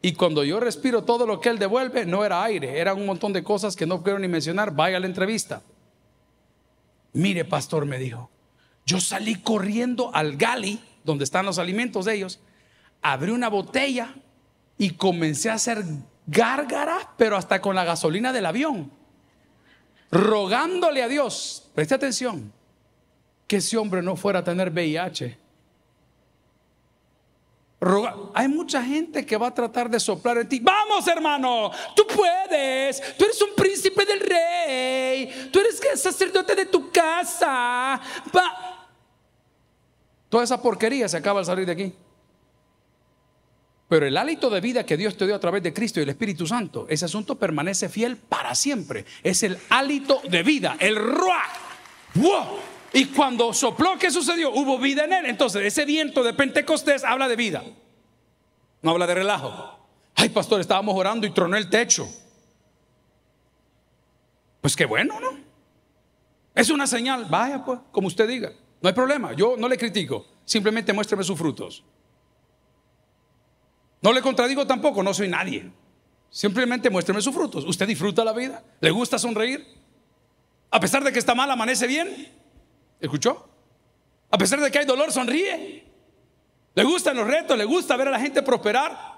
Y 0.00 0.12
cuando 0.12 0.44
yo 0.44 0.60
respiro 0.60 1.02
todo 1.02 1.26
lo 1.26 1.40
que 1.40 1.48
él 1.48 1.58
devuelve, 1.58 2.04
no 2.04 2.24
era 2.24 2.44
aire, 2.44 2.78
eran 2.78 2.98
un 2.98 3.06
montón 3.06 3.32
de 3.32 3.42
cosas 3.42 3.74
que 3.74 3.86
no 3.86 4.02
quiero 4.02 4.18
ni 4.18 4.28
mencionar. 4.28 4.74
Vaya 4.74 4.98
a 4.98 5.00
la 5.00 5.06
entrevista. 5.06 5.62
Mire, 7.14 7.44
pastor, 7.44 7.86
me 7.86 7.98
dijo, 7.98 8.28
yo 8.86 9.00
salí 9.00 9.36
corriendo 9.36 10.10
al 10.14 10.36
gali, 10.36 10.80
donde 11.04 11.24
están 11.24 11.46
los 11.46 11.58
alimentos 11.58 12.04
de 12.04 12.14
ellos, 12.14 12.40
abrí 13.02 13.30
una 13.30 13.48
botella 13.48 14.14
y 14.78 14.90
comencé 14.90 15.50
a 15.50 15.54
hacer 15.54 15.84
gárgaras, 16.26 17.06
pero 17.16 17.36
hasta 17.36 17.60
con 17.60 17.74
la 17.74 17.84
gasolina 17.84 18.32
del 18.32 18.46
avión, 18.46 18.90
rogándole 20.10 21.02
a 21.02 21.08
Dios, 21.08 21.70
preste 21.74 21.94
atención, 21.94 22.52
que 23.46 23.56
ese 23.56 23.76
hombre 23.76 24.02
no 24.02 24.16
fuera 24.16 24.40
a 24.40 24.44
tener 24.44 24.70
VIH. 24.70 25.44
Hay 28.32 28.48
mucha 28.48 28.82
gente 28.82 29.26
que 29.26 29.36
va 29.36 29.48
a 29.48 29.54
tratar 29.54 29.90
de 29.90 30.00
soplar 30.00 30.38
en 30.38 30.48
ti. 30.48 30.58
Vamos, 30.60 31.06
hermano, 31.06 31.70
tú 31.94 32.06
puedes. 32.06 33.16
Tú 33.18 33.24
eres 33.24 33.42
un 33.42 33.54
príncipe 33.54 34.06
del 34.06 34.20
rey. 34.20 35.50
Tú 35.52 35.60
eres 35.60 35.80
sacerdote 36.00 36.54
de 36.54 36.66
tu 36.66 36.83
Toda 40.28 40.44
esa 40.44 40.60
porquería 40.60 41.08
se 41.08 41.16
acaba 41.16 41.40
al 41.40 41.46
salir 41.46 41.66
de 41.66 41.72
aquí. 41.72 41.94
Pero 43.88 44.06
el 44.06 44.16
hálito 44.16 44.50
de 44.50 44.60
vida 44.60 44.84
que 44.84 44.96
Dios 44.96 45.16
te 45.16 45.26
dio 45.26 45.34
a 45.34 45.38
través 45.38 45.62
de 45.62 45.72
Cristo 45.72 46.00
y 46.00 46.02
el 46.02 46.08
Espíritu 46.08 46.46
Santo, 46.46 46.86
ese 46.88 47.04
asunto 47.04 47.36
permanece 47.36 47.88
fiel 47.88 48.16
para 48.16 48.54
siempre. 48.54 49.04
Es 49.22 49.42
el 49.42 49.58
hálito 49.68 50.20
de 50.28 50.42
vida, 50.42 50.76
el 50.80 50.96
ruah. 50.96 51.44
Y 52.92 53.06
cuando 53.06 53.52
sopló, 53.52 53.98
¿qué 53.98 54.10
sucedió? 54.10 54.50
Hubo 54.52 54.78
vida 54.78 55.04
en 55.04 55.12
él. 55.12 55.26
Entonces, 55.26 55.62
ese 55.64 55.84
viento 55.84 56.22
de 56.22 56.32
Pentecostés 56.32 57.04
habla 57.04 57.28
de 57.28 57.36
vida. 57.36 57.62
No 58.82 58.92
habla 58.92 59.06
de 59.06 59.14
relajo. 59.14 59.78
Ay, 60.14 60.28
pastor, 60.30 60.60
estábamos 60.60 60.96
orando 60.96 61.26
y 61.26 61.30
tronó 61.30 61.56
el 61.56 61.68
techo. 61.68 62.08
Pues 64.60 64.74
qué 64.76 64.86
bueno, 64.86 65.20
¿no? 65.20 65.43
Es 66.54 66.70
una 66.70 66.86
señal. 66.86 67.26
Vaya, 67.26 67.64
pues, 67.64 67.80
como 67.90 68.06
usted 68.06 68.28
diga. 68.28 68.52
No 68.80 68.88
hay 68.88 68.94
problema. 68.94 69.32
Yo 69.32 69.56
no 69.56 69.68
le 69.68 69.76
critico. 69.76 70.26
Simplemente 70.44 70.92
muéstreme 70.92 71.24
sus 71.24 71.38
frutos. 71.38 71.82
No 74.00 74.12
le 74.12 74.22
contradigo 74.22 74.66
tampoco. 74.66 75.02
No 75.02 75.12
soy 75.12 75.28
nadie. 75.28 75.70
Simplemente 76.30 76.90
muéstreme 76.90 77.20
sus 77.20 77.34
frutos. 77.34 77.64
¿Usted 77.64 77.86
disfruta 77.86 78.24
la 78.24 78.32
vida? 78.32 78.62
¿Le 78.80 78.90
gusta 78.90 79.18
sonreír? 79.18 79.66
A 80.70 80.80
pesar 80.80 81.02
de 81.04 81.12
que 81.12 81.18
está 81.18 81.34
mal, 81.34 81.50
amanece 81.50 81.86
bien. 81.86 82.32
¿Escuchó? 83.00 83.48
A 84.30 84.38
pesar 84.38 84.60
de 84.60 84.70
que 84.70 84.78
hay 84.78 84.84
dolor, 84.84 85.12
sonríe. 85.12 85.84
Le 86.74 86.82
gustan 86.82 87.16
los 87.16 87.26
retos, 87.26 87.56
le 87.56 87.64
gusta 87.64 87.96
ver 87.96 88.08
a 88.08 88.10
la 88.10 88.18
gente 88.18 88.42
prosperar. 88.42 89.14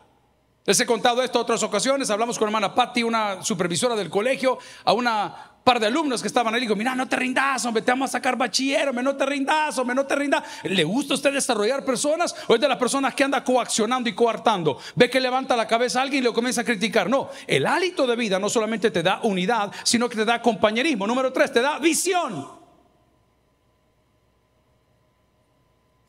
Les 0.67 0.79
he 0.79 0.85
contado 0.85 1.23
esto 1.23 1.41
otras 1.41 1.63
ocasiones. 1.63 2.11
Hablamos 2.11 2.39
con 2.39 2.49
hermana 2.49 2.75
Patty, 2.75 3.03
una 3.03 3.43
supervisora 3.43 3.97
del 3.97 4.11
colegio, 4.11 4.59
a 4.85 4.93
una 4.93 5.56
par 5.67 5.81
de 5.81 5.89
alumnos 5.89 6.23
que 6.23 6.29
estaban 6.29 6.55
ahí. 6.55 6.61
Digo, 6.61 6.77
mira, 6.77 6.95
no 6.95 7.09
te 7.09 7.17
rindas, 7.17 7.65
hombre, 7.65 7.83
te 7.83 7.91
vamos 7.91 8.11
a 8.11 8.13
sacar 8.13 8.37
bachiller, 8.37 8.89
hombre, 8.89 9.03
no 9.03 9.17
te 9.17 9.27
rindas, 9.27 9.77
hombre, 9.77 9.97
no 9.97 10.07
te 10.07 10.15
rindas. 10.15 10.45
¿Le 10.63 10.85
gusta 10.85 11.15
a 11.15 11.17
usted 11.17 11.33
desarrollar 11.33 11.85
personas 11.85 12.37
o 12.47 12.55
es 12.55 12.61
de 12.61 12.69
las 12.69 12.79
personas 12.79 13.17
que 13.17 13.25
anda 13.25 13.43
coaccionando 13.43 14.09
y 14.09 14.15
coartando? 14.15 14.79
Ve 14.95 15.11
que 15.11 15.19
levanta 15.19 15.57
la 15.57 15.67
cabeza 15.67 15.99
a 15.99 16.03
alguien 16.03 16.23
y 16.23 16.25
lo 16.25 16.33
comienza 16.33 16.61
a 16.61 16.65
criticar. 16.65 17.11
No, 17.11 17.31
el 17.49 17.67
hálito 17.67 18.07
de 18.07 18.15
vida 18.15 18.39
no 18.39 18.49
solamente 18.49 18.93
te 18.93 19.03
da 19.03 19.19
unidad, 19.25 19.73
sino 19.83 20.09
que 20.09 20.15
te 20.15 20.25
da 20.25 20.41
compañerismo. 20.41 21.05
Número 21.05 21.33
tres, 21.33 21.53
te 21.53 21.61
da 21.61 21.81
visión. 21.81 22.49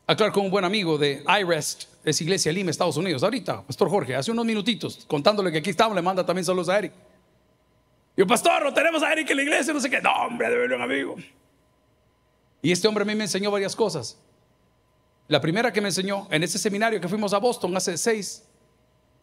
Aclarar 0.06 0.32
con 0.32 0.44
un 0.44 0.52
buen 0.52 0.64
amigo 0.64 0.98
de 0.98 1.24
iRest, 1.40 1.86
es 2.04 2.20
Iglesia 2.20 2.52
Lima, 2.52 2.70
Estados 2.70 2.96
Unidos. 2.96 3.24
Ahorita, 3.24 3.66
Pastor 3.66 3.90
Jorge, 3.90 4.14
hace 4.14 4.30
unos 4.30 4.44
minutitos, 4.44 5.04
contándole 5.08 5.50
que 5.50 5.58
aquí 5.58 5.70
estamos, 5.70 5.96
le 5.96 6.02
manda 6.02 6.24
también 6.24 6.44
saludos 6.44 6.68
a 6.68 6.78
Eric. 6.78 6.92
Yo, 8.18 8.26
Pastor, 8.26 8.64
no 8.64 8.74
tenemos 8.74 9.00
a 9.04 9.12
Eric 9.12 9.30
en 9.30 9.36
la 9.36 9.42
iglesia, 9.44 9.72
no 9.72 9.78
sé 9.78 9.88
qué. 9.88 10.00
No, 10.02 10.10
hombre, 10.12 10.50
debe 10.50 10.74
un 10.74 10.82
amigo. 10.82 11.14
Y 12.60 12.72
este 12.72 12.88
hombre 12.88 13.02
a 13.02 13.04
mí 13.04 13.14
me 13.14 13.22
enseñó 13.22 13.48
varias 13.48 13.76
cosas. 13.76 14.18
La 15.28 15.40
primera 15.40 15.72
que 15.72 15.80
me 15.80 15.86
enseñó 15.86 16.26
en 16.28 16.42
ese 16.42 16.58
seminario 16.58 17.00
que 17.00 17.06
fuimos 17.06 17.32
a 17.32 17.38
Boston 17.38 17.76
hace 17.76 17.96
seis, 17.96 18.44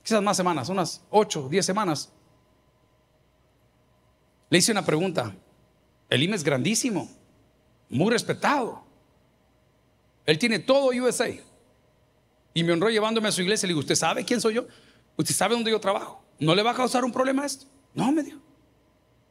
quizás 0.02 0.24
más 0.24 0.38
semanas, 0.38 0.70
unas 0.70 1.04
ocho, 1.10 1.50
diez 1.50 1.66
semanas, 1.66 2.10
le 4.50 4.60
hice 4.60 4.72
una 4.72 4.86
pregunta. 4.86 5.36
El 6.10 6.24
IME 6.24 6.38
es 6.38 6.44
grandísimo, 6.46 7.10
muy 7.90 8.10
respetado. 8.12 8.82
Él 10.26 10.40
tiene 10.40 10.60
todo 10.60 10.92
USA. 10.92 11.28
Y 12.54 12.64
me 12.64 12.72
honró 12.72 12.90
llevándome 12.90 13.28
a 13.28 13.34
su 13.34 13.42
iglesia. 13.42 13.68
Le 13.68 13.72
digo, 13.72 13.82
¿usted 13.82 13.96
sabe 13.96 14.24
quién 14.24 14.40
soy 14.40 14.54
yo? 14.54 14.68
¿Usted 15.18 15.36
sabe 15.36 15.54
dónde 15.54 15.70
yo 15.70 15.82
trabajo? 15.82 16.24
¿No 16.40 16.56
le 16.56 16.64
va 16.64 16.72
a 16.72 16.76
causar 16.76 17.04
un 17.04 17.12
problema 17.12 17.46
esto? 17.46 17.66
No, 17.94 18.10
me 18.14 18.24
dijo. 18.24 18.45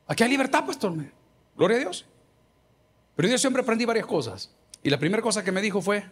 Aquí 0.06 0.22
hay 0.22 0.30
libertad, 0.30 0.66
pastor. 0.66 0.94
Gloria 1.56 1.76
a 1.76 1.80
Dios. 1.80 2.04
Pero 3.16 3.28
yo 3.28 3.38
siempre 3.38 3.62
aprendí 3.62 3.84
varias 3.84 4.06
cosas. 4.06 4.54
Y 4.82 4.90
la 4.90 4.98
primera 4.98 5.22
cosa 5.22 5.42
que 5.42 5.52
me 5.52 5.62
dijo 5.62 5.80
fue, 5.80 6.04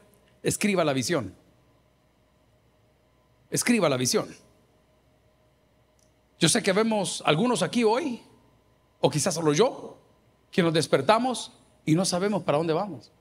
escriba 0.42 0.85
la 0.85 0.92
visión. 0.92 1.35
Escriba 3.50 3.88
la 3.88 3.96
visión. 3.96 4.35
Yo 6.38 6.48
sé 6.48 6.62
que 6.62 6.72
vemos 6.72 7.22
algunos 7.26 7.62
aquí 7.62 7.85
hoy, 7.85 8.22
o 9.00 9.11
quizás 9.11 9.35
solo 9.35 9.52
yo, 9.52 9.98
que 10.50 10.62
nos 10.62 10.72
despertamos 10.72 11.52
y 11.85 11.94
no 11.94 12.05
sabemos 12.05 12.42
para 12.42 12.59
dónde 12.59 12.72
vamos. 12.72 13.12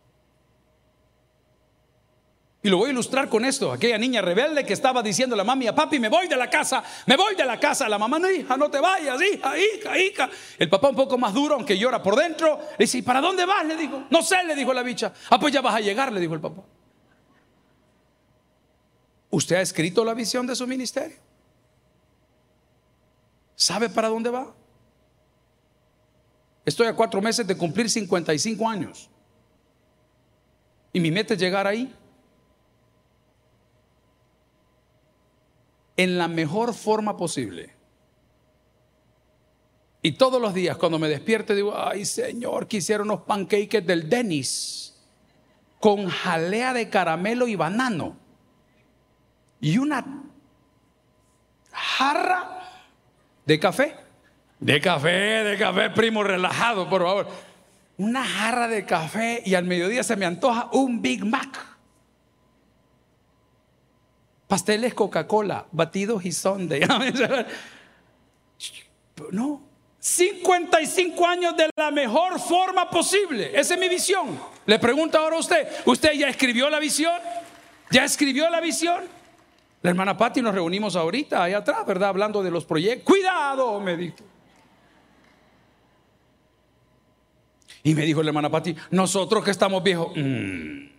Y 2.63 2.69
lo 2.69 2.78
voy 2.78 2.89
a 2.89 2.91
ilustrar 2.91 3.28
con 3.28 3.43
esto. 3.43 3.71
Aquella 3.71 3.97
niña 3.97 4.21
rebelde 4.21 4.63
que 4.63 4.74
estaba 4.74 5.02
diciendo 5.02 5.34
a 5.34 5.38
la 5.38 5.43
mami, 5.43 5.65
a 5.65 5.74
papi, 5.74 6.00
me 6.00 6.10
voy 6.10 6.28
de 6.28 6.36
la 6.36 6.47
casa, 6.47 6.84
me 7.08 7.17
voy 7.17 7.36
de 7.36 7.43
la 7.43 7.60
casa. 7.60 7.89
La 7.89 7.97
mamá, 7.97 8.19
no, 8.19 8.30
hija, 8.30 8.56
no 8.56 8.69
te 8.69 8.80
vayas, 8.80 9.19
hija, 9.19 9.58
hija, 9.58 9.97
hija. 9.97 10.30
El 10.60 10.69
papá 10.69 10.89
un 10.89 10.95
poco 10.95 11.17
más 11.17 11.34
duro, 11.34 11.56
aunque 11.56 11.76
llora 11.76 12.04
por 12.04 12.15
dentro, 12.15 12.60
le 12.78 12.86
dice, 12.86 13.00
¿y 13.00 13.02
para 13.02 13.19
dónde 13.19 13.45
vas? 13.47 13.65
Le 13.65 13.76
dijo. 13.76 14.04
No 14.12 14.21
sé, 14.21 14.43
le 14.43 14.56
dijo 14.56 14.74
la 14.74 14.84
bicha. 14.84 15.12
Ah, 15.32 15.39
pues 15.39 15.52
ya 15.52 15.62
vas 15.62 15.74
a 15.74 15.80
llegar, 15.80 16.12
le 16.12 16.19
dijo 16.19 16.36
el 16.36 16.41
papá. 16.41 16.62
¿Usted 19.32 19.56
ha 19.56 19.62
escrito 19.62 20.06
la 20.06 20.13
visión 20.13 20.45
de 20.45 20.56
su 20.56 20.67
ministerio? 20.67 21.17
¿Sabe 23.56 23.89
para 23.89 24.08
dónde 24.08 24.30
va? 24.30 24.54
Estoy 26.63 26.86
a 26.86 26.93
cuatro 26.93 27.21
meses 27.21 27.47
de 27.47 27.58
cumplir 27.58 27.89
55 27.89 28.69
años. 28.69 29.10
Y 30.93 31.00
mi 31.00 31.10
meta 31.10 31.34
es 31.34 31.39
llegar 31.39 31.65
ahí. 31.65 31.91
En 36.02 36.18
la 36.18 36.28
mejor 36.28 36.74
forma 36.74 37.16
posible. 37.16 37.76
Y 40.02 40.14
todos 40.14 40.42
los 40.42 40.54
días 40.54 40.78
cuando 40.78 40.98
me 40.98 41.08
despierto 41.08 41.54
digo, 41.54 41.78
ay 41.78 42.06
Señor, 42.06 42.68
quisiera 42.68 43.04
unos 43.04 43.22
pancakes 43.22 43.86
del 43.86 44.10
Denis 44.10 45.00
con 45.80 46.08
jalea 46.08 46.74
de 46.74 46.90
caramelo 46.90 47.48
y 47.48 47.56
banano. 47.56 48.18
y 49.60 49.78
una 49.78 50.04
jarra 51.72 52.68
de 53.46 53.60
café. 53.60 53.96
De 54.60 54.82
café, 54.82 55.44
de 55.44 55.58
café, 55.58 55.92
primo, 55.92 56.24
relajado, 56.24 56.90
por 56.90 57.04
favor. 57.04 57.28
Una 57.98 58.26
jarra 58.26 58.68
de 58.68 58.86
café 58.86 59.44
y 59.46 59.54
al 59.54 59.66
mediodía 59.66 60.04
se 60.04 60.16
me 60.16 60.26
antoja 60.26 60.70
un 60.72 61.02
Big 61.02 61.24
Mac. 61.24 61.71
Pasteles 64.52 64.94
Coca-Cola, 64.94 65.66
batidos 65.72 66.26
y 66.26 66.34
sonde. 66.34 66.86
No, 69.32 69.62
55 70.00 71.26
años 71.26 71.56
de 71.56 71.70
la 71.74 71.90
mejor 71.90 72.38
forma 72.38 72.90
posible. 72.90 73.58
Esa 73.58 73.76
es 73.76 73.80
mi 73.80 73.88
visión. 73.88 74.38
Le 74.66 74.78
pregunto 74.78 75.18
ahora 75.18 75.38
a 75.38 75.40
usted, 75.40 75.70
¿usted 75.86 76.12
ya 76.14 76.28
escribió 76.28 76.70
la 76.70 76.80
visión? 76.80 77.14
¿Ya 77.92 78.04
escribió 78.04 78.50
la 78.50 78.60
visión? 78.60 79.06
La 79.84 79.92
hermana 79.92 80.18
Patti 80.18 80.42
nos 80.42 80.54
reunimos 80.54 80.98
ahorita, 80.98 81.44
ahí 81.44 81.54
atrás, 81.54 81.86
¿verdad? 81.86 82.10
Hablando 82.10 82.44
de 82.44 82.52
los 82.52 82.66
proyectos. 82.66 83.06
Cuidado, 83.06 83.80
me 83.80 83.96
dijo. 83.96 84.18
Y 87.84 87.96
me 87.96 88.02
dijo 88.02 88.22
la 88.22 88.32
hermana 88.32 88.50
Patti, 88.50 88.76
nosotros 88.90 89.46
que 89.46 89.52
estamos 89.52 89.82
viejos. 89.82 90.12
Mm, 90.14 90.91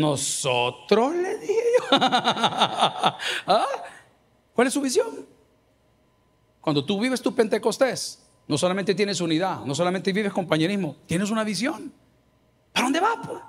nosotros 0.00 1.14
le 1.14 1.38
dije 1.38 1.62
yo. 1.78 1.84
¿Ah? 2.00 3.66
¿Cuál 4.54 4.68
es 4.68 4.74
su 4.74 4.80
visión? 4.80 5.26
Cuando 6.60 6.84
tú 6.84 6.98
vives 7.00 7.20
tu 7.20 7.34
Pentecostés, 7.34 8.24
no 8.46 8.56
solamente 8.56 8.94
tienes 8.94 9.20
unidad, 9.20 9.60
no 9.64 9.74
solamente 9.74 10.12
vives 10.12 10.32
compañerismo, 10.32 10.96
tienes 11.06 11.30
una 11.30 11.44
visión. 11.44 11.92
¿Para 12.72 12.84
dónde 12.84 13.00
va? 13.00 13.20
Pues? 13.20 13.42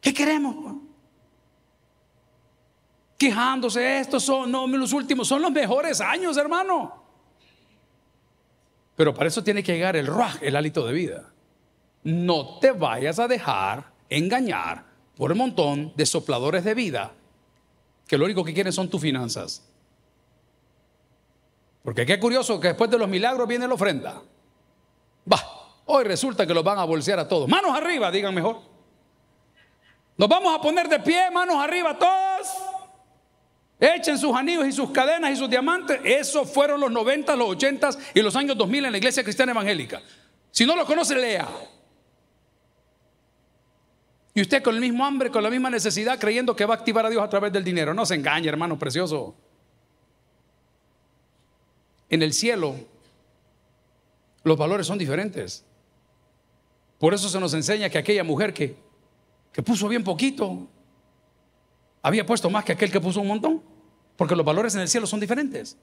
¿Qué 0.00 0.12
queremos? 0.12 0.56
Pues? 0.62 0.74
Quejándose, 3.16 4.00
estos 4.00 4.22
son 4.22 4.50
no, 4.50 4.66
los 4.66 4.92
últimos, 4.92 5.26
son 5.26 5.42
los 5.42 5.50
mejores 5.50 6.00
años, 6.00 6.36
hermano. 6.36 7.04
Pero 8.94 9.14
para 9.14 9.28
eso 9.28 9.42
tiene 9.42 9.62
que 9.62 9.74
llegar 9.74 9.96
el 9.96 10.06
ruaj, 10.06 10.42
el 10.42 10.54
hálito 10.54 10.86
de 10.86 10.92
vida. 10.92 11.32
No 12.04 12.58
te 12.58 12.72
vayas 12.72 13.18
a 13.18 13.28
dejar 13.28 13.92
engañar 14.08 14.87
por 15.18 15.32
un 15.32 15.38
montón 15.38 15.92
de 15.96 16.06
sopladores 16.06 16.62
de 16.62 16.74
vida 16.74 17.12
que 18.06 18.16
lo 18.16 18.24
único 18.24 18.44
que 18.44 18.54
quieren 18.54 18.72
son 18.72 18.88
tus 18.88 19.02
finanzas. 19.02 19.68
Porque 21.82 22.06
qué 22.06 22.20
curioso 22.20 22.60
que 22.60 22.68
después 22.68 22.88
de 22.88 22.98
los 22.98 23.08
milagros 23.08 23.46
viene 23.48 23.66
la 23.66 23.74
ofrenda. 23.74 24.22
Va, 25.30 25.44
hoy 25.86 26.04
resulta 26.04 26.46
que 26.46 26.54
los 26.54 26.62
van 26.62 26.78
a 26.78 26.84
bolsear 26.84 27.18
a 27.18 27.26
todos. 27.26 27.48
Manos 27.48 27.76
arriba, 27.76 28.10
digan 28.12 28.32
mejor. 28.32 28.60
Nos 30.16 30.28
vamos 30.28 30.56
a 30.56 30.62
poner 30.62 30.88
de 30.88 31.00
pie, 31.00 31.30
manos 31.32 31.56
arriba 31.56 31.98
todos. 31.98 32.48
Echen 33.80 34.18
sus 34.18 34.34
anillos 34.34 34.66
y 34.66 34.72
sus 34.72 34.90
cadenas 34.90 35.32
y 35.32 35.36
sus 35.36 35.50
diamantes. 35.50 36.00
Esos 36.04 36.48
fueron 36.48 36.80
los 36.80 36.92
90, 36.92 37.34
los 37.34 37.50
80 37.50 37.90
y 38.14 38.22
los 38.22 38.36
años 38.36 38.56
2000 38.56 38.84
en 38.84 38.92
la 38.92 38.98
iglesia 38.98 39.24
cristiana 39.24 39.50
evangélica. 39.50 40.00
Si 40.52 40.64
no 40.64 40.76
lo 40.76 40.86
conoce, 40.86 41.16
lea. 41.16 41.48
Y 44.38 44.40
usted 44.40 44.62
con 44.62 44.72
el 44.76 44.80
mismo 44.80 45.04
hambre, 45.04 45.32
con 45.32 45.42
la 45.42 45.50
misma 45.50 45.68
necesidad, 45.68 46.16
creyendo 46.16 46.54
que 46.54 46.64
va 46.64 46.74
a 46.74 46.76
activar 46.76 47.04
a 47.04 47.10
Dios 47.10 47.20
a 47.20 47.28
través 47.28 47.52
del 47.52 47.64
dinero. 47.64 47.92
No 47.92 48.06
se 48.06 48.14
engañe, 48.14 48.48
hermano 48.48 48.78
precioso. 48.78 49.34
En 52.08 52.22
el 52.22 52.32
cielo, 52.32 52.76
los 54.44 54.56
valores 54.56 54.86
son 54.86 54.96
diferentes. 54.96 55.64
Por 57.00 57.14
eso 57.14 57.28
se 57.28 57.40
nos 57.40 57.52
enseña 57.52 57.90
que 57.90 57.98
aquella 57.98 58.22
mujer 58.22 58.54
que, 58.54 58.76
que 59.52 59.60
puso 59.60 59.88
bien 59.88 60.04
poquito, 60.04 60.68
había 62.00 62.24
puesto 62.24 62.48
más 62.48 62.64
que 62.64 62.74
aquel 62.74 62.92
que 62.92 63.00
puso 63.00 63.20
un 63.20 63.26
montón. 63.26 63.60
Porque 64.16 64.36
los 64.36 64.46
valores 64.46 64.72
en 64.76 64.82
el 64.82 64.88
cielo 64.88 65.08
son 65.08 65.18
diferentes. 65.18 65.76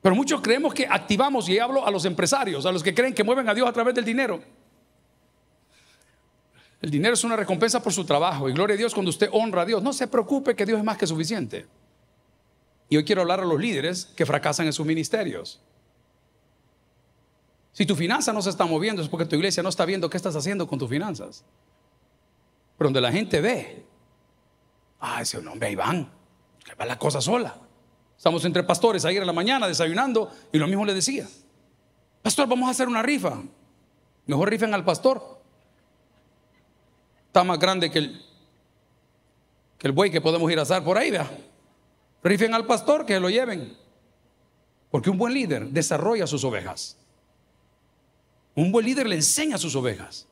Pero 0.00 0.14
muchos 0.14 0.40
creemos 0.42 0.74
que 0.74 0.86
activamos, 0.88 1.48
y 1.48 1.58
hablo 1.58 1.84
a 1.84 1.90
los 1.90 2.04
empresarios, 2.04 2.66
a 2.66 2.70
los 2.70 2.84
que 2.84 2.94
creen 2.94 3.12
que 3.12 3.24
mueven 3.24 3.48
a 3.48 3.54
Dios 3.54 3.68
a 3.68 3.72
través 3.72 3.96
del 3.96 4.04
dinero. 4.04 4.61
El 6.82 6.90
dinero 6.90 7.14
es 7.14 7.22
una 7.22 7.36
recompensa 7.36 7.80
por 7.80 7.92
su 7.92 8.04
trabajo 8.04 8.48
y 8.48 8.52
gloria 8.52 8.74
a 8.74 8.76
Dios 8.76 8.92
cuando 8.92 9.10
usted 9.10 9.28
honra 9.32 9.62
a 9.62 9.64
Dios. 9.64 9.84
No 9.84 9.92
se 9.92 10.08
preocupe 10.08 10.56
que 10.56 10.66
Dios 10.66 10.78
es 10.78 10.84
más 10.84 10.98
que 10.98 11.06
suficiente. 11.06 11.64
Y 12.88 12.96
hoy 12.96 13.04
quiero 13.04 13.22
hablar 13.22 13.38
a 13.38 13.44
los 13.44 13.58
líderes 13.58 14.06
que 14.16 14.26
fracasan 14.26 14.66
en 14.66 14.72
sus 14.72 14.84
ministerios. 14.84 15.60
Si 17.70 17.86
tu 17.86 17.94
finanza 17.94 18.32
no 18.32 18.42
se 18.42 18.50
está 18.50 18.66
moviendo 18.66 19.00
es 19.00 19.08
porque 19.08 19.24
tu 19.24 19.36
iglesia 19.36 19.62
no 19.62 19.68
está 19.68 19.84
viendo 19.84 20.10
qué 20.10 20.16
estás 20.16 20.34
haciendo 20.34 20.66
con 20.66 20.78
tus 20.78 20.90
finanzas. 20.90 21.44
Pero 22.76 22.88
donde 22.88 23.00
la 23.00 23.12
gente 23.12 23.40
ve, 23.40 23.86
ah, 24.98 25.22
ese 25.22 25.38
hombre 25.38 25.68
ahí 25.68 25.76
van, 25.76 26.10
que 26.64 26.74
va 26.74 26.84
la 26.84 26.98
cosa 26.98 27.20
sola. 27.20 27.56
Estamos 28.16 28.44
entre 28.44 28.64
pastores 28.64 29.04
ayer 29.04 29.22
en 29.22 29.26
la 29.28 29.32
mañana 29.32 29.68
desayunando 29.68 30.32
y 30.52 30.58
lo 30.58 30.66
mismo 30.66 30.84
le 30.84 30.94
decía. 30.94 31.28
Pastor, 32.22 32.48
vamos 32.48 32.66
a 32.66 32.72
hacer 32.72 32.88
una 32.88 33.02
rifa. 33.02 33.40
Mejor 34.26 34.50
rifen 34.50 34.74
al 34.74 34.84
pastor 34.84 35.41
está 37.32 37.44
más 37.44 37.58
grande 37.58 37.90
que 37.90 37.98
el, 37.98 38.22
que 39.78 39.86
el 39.86 39.94
buey 39.94 40.10
que 40.10 40.20
podemos 40.20 40.52
ir 40.52 40.58
a 40.58 40.62
asar 40.62 40.84
por 40.84 40.98
ahí, 40.98 41.10
vea. 41.10 41.30
Rifen 42.22 42.52
al 42.52 42.66
pastor 42.66 43.06
que 43.06 43.18
lo 43.18 43.30
lleven. 43.30 43.74
Porque 44.90 45.08
un 45.08 45.16
buen 45.16 45.32
líder 45.32 45.68
desarrolla 45.68 46.26
sus 46.26 46.44
ovejas. 46.44 46.98
Un 48.54 48.70
buen 48.70 48.84
líder 48.84 49.06
le 49.06 49.14
enseña 49.14 49.54
a 49.56 49.58
sus 49.58 49.74
ovejas. 49.74 50.28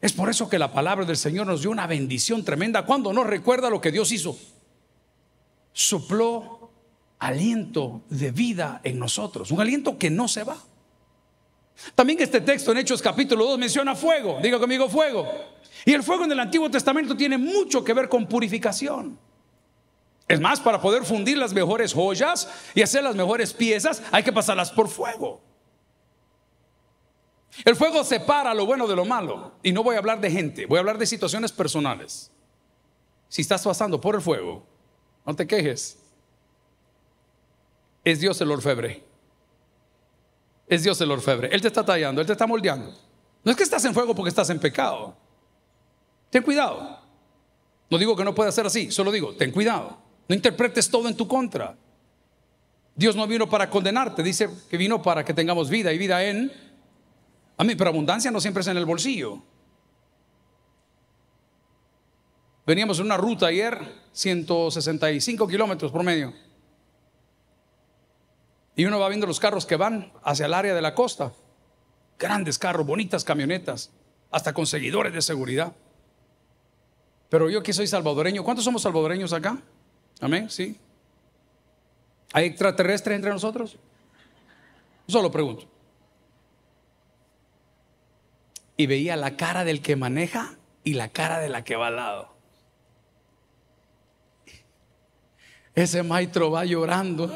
Es 0.00 0.12
por 0.12 0.28
eso 0.28 0.48
que 0.48 0.58
la 0.58 0.72
palabra 0.72 1.04
del 1.04 1.16
Señor 1.16 1.46
nos 1.46 1.60
dio 1.60 1.70
una 1.70 1.86
bendición 1.86 2.44
tremenda 2.44 2.84
cuando 2.84 3.12
nos 3.12 3.28
recuerda 3.28 3.70
lo 3.70 3.80
que 3.80 3.92
Dios 3.92 4.10
hizo. 4.10 4.36
Sopló 5.72 6.72
aliento 7.20 8.02
de 8.10 8.32
vida 8.32 8.80
en 8.82 8.98
nosotros, 8.98 9.52
un 9.52 9.60
aliento 9.60 9.96
que 9.96 10.10
no 10.10 10.26
se 10.26 10.42
va. 10.42 10.58
También 11.94 12.20
este 12.20 12.40
texto 12.40 12.72
en 12.72 12.78
Hechos 12.78 13.02
capítulo 13.02 13.44
2 13.46 13.58
menciona 13.58 13.94
fuego. 13.94 14.38
Diga 14.42 14.58
conmigo 14.58 14.88
fuego. 14.88 15.28
Y 15.84 15.92
el 15.92 16.02
fuego 16.02 16.24
en 16.24 16.32
el 16.32 16.40
Antiguo 16.40 16.70
Testamento 16.70 17.16
tiene 17.16 17.36
mucho 17.36 17.84
que 17.84 17.92
ver 17.92 18.08
con 18.08 18.26
purificación. 18.26 19.18
Es 20.26 20.40
más, 20.40 20.60
para 20.60 20.80
poder 20.80 21.04
fundir 21.04 21.36
las 21.36 21.52
mejores 21.52 21.92
joyas 21.92 22.48
y 22.74 22.82
hacer 22.82 23.02
las 23.02 23.14
mejores 23.14 23.52
piezas, 23.52 24.02
hay 24.10 24.22
que 24.22 24.32
pasarlas 24.32 24.70
por 24.70 24.88
fuego. 24.88 25.42
El 27.64 27.76
fuego 27.76 28.02
separa 28.02 28.54
lo 28.54 28.66
bueno 28.66 28.86
de 28.86 28.96
lo 28.96 29.04
malo. 29.04 29.52
Y 29.62 29.72
no 29.72 29.82
voy 29.82 29.96
a 29.96 29.98
hablar 29.98 30.20
de 30.20 30.30
gente, 30.30 30.66
voy 30.66 30.78
a 30.78 30.80
hablar 30.80 30.98
de 30.98 31.06
situaciones 31.06 31.52
personales. 31.52 32.30
Si 33.28 33.42
estás 33.42 33.62
pasando 33.62 34.00
por 34.00 34.14
el 34.14 34.22
fuego, 34.22 34.66
no 35.26 35.36
te 35.36 35.46
quejes. 35.46 35.98
Es 38.04 38.20
Dios 38.20 38.40
el 38.40 38.50
orfebre. 38.50 39.04
Es 40.66 40.82
Dios 40.82 41.00
el 41.00 41.10
orfebre. 41.10 41.48
Él 41.52 41.60
te 41.60 41.68
está 41.68 41.84
tallando, 41.84 42.20
Él 42.20 42.26
te 42.26 42.32
está 42.32 42.46
moldeando. 42.46 42.94
No 43.44 43.50
es 43.50 43.56
que 43.56 43.62
estás 43.62 43.84
en 43.84 43.94
fuego 43.94 44.14
porque 44.14 44.30
estás 44.30 44.48
en 44.50 44.58
pecado. 44.58 45.16
Ten 46.30 46.42
cuidado. 46.42 46.98
No 47.90 47.98
digo 47.98 48.16
que 48.16 48.24
no 48.24 48.34
pueda 48.34 48.50
ser 48.50 48.66
así, 48.66 48.90
solo 48.90 49.12
digo, 49.12 49.34
ten 49.34 49.52
cuidado. 49.52 49.98
No 50.28 50.34
interpretes 50.34 50.88
todo 50.90 51.08
en 51.08 51.16
tu 51.16 51.28
contra. 51.28 51.76
Dios 52.96 53.14
no 53.14 53.26
vino 53.26 53.48
para 53.48 53.68
condenarte, 53.68 54.22
dice 54.22 54.48
que 54.70 54.76
vino 54.76 55.02
para 55.02 55.24
que 55.24 55.34
tengamos 55.34 55.68
vida 55.68 55.92
y 55.92 55.98
vida 55.98 56.24
en... 56.24 56.50
A 57.56 57.64
mí, 57.64 57.74
pero 57.74 57.90
abundancia 57.90 58.30
no 58.30 58.40
siempre 58.40 58.62
es 58.62 58.66
en 58.68 58.76
el 58.76 58.84
bolsillo. 58.84 59.42
Veníamos 62.66 62.98
en 62.98 63.06
una 63.06 63.16
ruta 63.16 63.46
ayer, 63.46 63.78
165 64.12 65.46
kilómetros 65.46 65.92
por 65.92 66.02
medio. 66.02 66.32
Y 68.76 68.84
uno 68.84 68.98
va 68.98 69.08
viendo 69.08 69.26
los 69.26 69.40
carros 69.40 69.66
que 69.66 69.76
van 69.76 70.12
hacia 70.22 70.46
el 70.46 70.54
área 70.54 70.74
de 70.74 70.82
la 70.82 70.94
costa. 70.94 71.32
Grandes 72.18 72.58
carros, 72.58 72.86
bonitas 72.86 73.24
camionetas, 73.24 73.90
hasta 74.30 74.52
con 74.52 74.66
seguidores 74.66 75.12
de 75.12 75.22
seguridad. 75.22 75.72
Pero 77.28 77.50
yo 77.50 77.62
que 77.62 77.72
soy 77.72 77.86
salvadoreño, 77.86 78.44
¿cuántos 78.44 78.64
somos 78.64 78.82
salvadoreños 78.82 79.32
acá? 79.32 79.58
Amén, 80.20 80.50
sí. 80.50 80.78
¿Hay 82.32 82.46
extraterrestres 82.46 83.16
entre 83.16 83.30
nosotros? 83.30 83.76
Solo 85.06 85.30
pregunto. 85.30 85.66
Y 88.76 88.86
veía 88.86 89.16
la 89.16 89.36
cara 89.36 89.64
del 89.64 89.82
que 89.82 89.94
maneja 89.94 90.56
y 90.82 90.94
la 90.94 91.10
cara 91.10 91.38
de 91.38 91.48
la 91.48 91.62
que 91.62 91.76
va 91.76 91.88
al 91.88 91.96
lado. 91.96 92.34
Ese 95.74 96.02
maestro 96.02 96.50
va 96.50 96.64
llorando. 96.64 97.32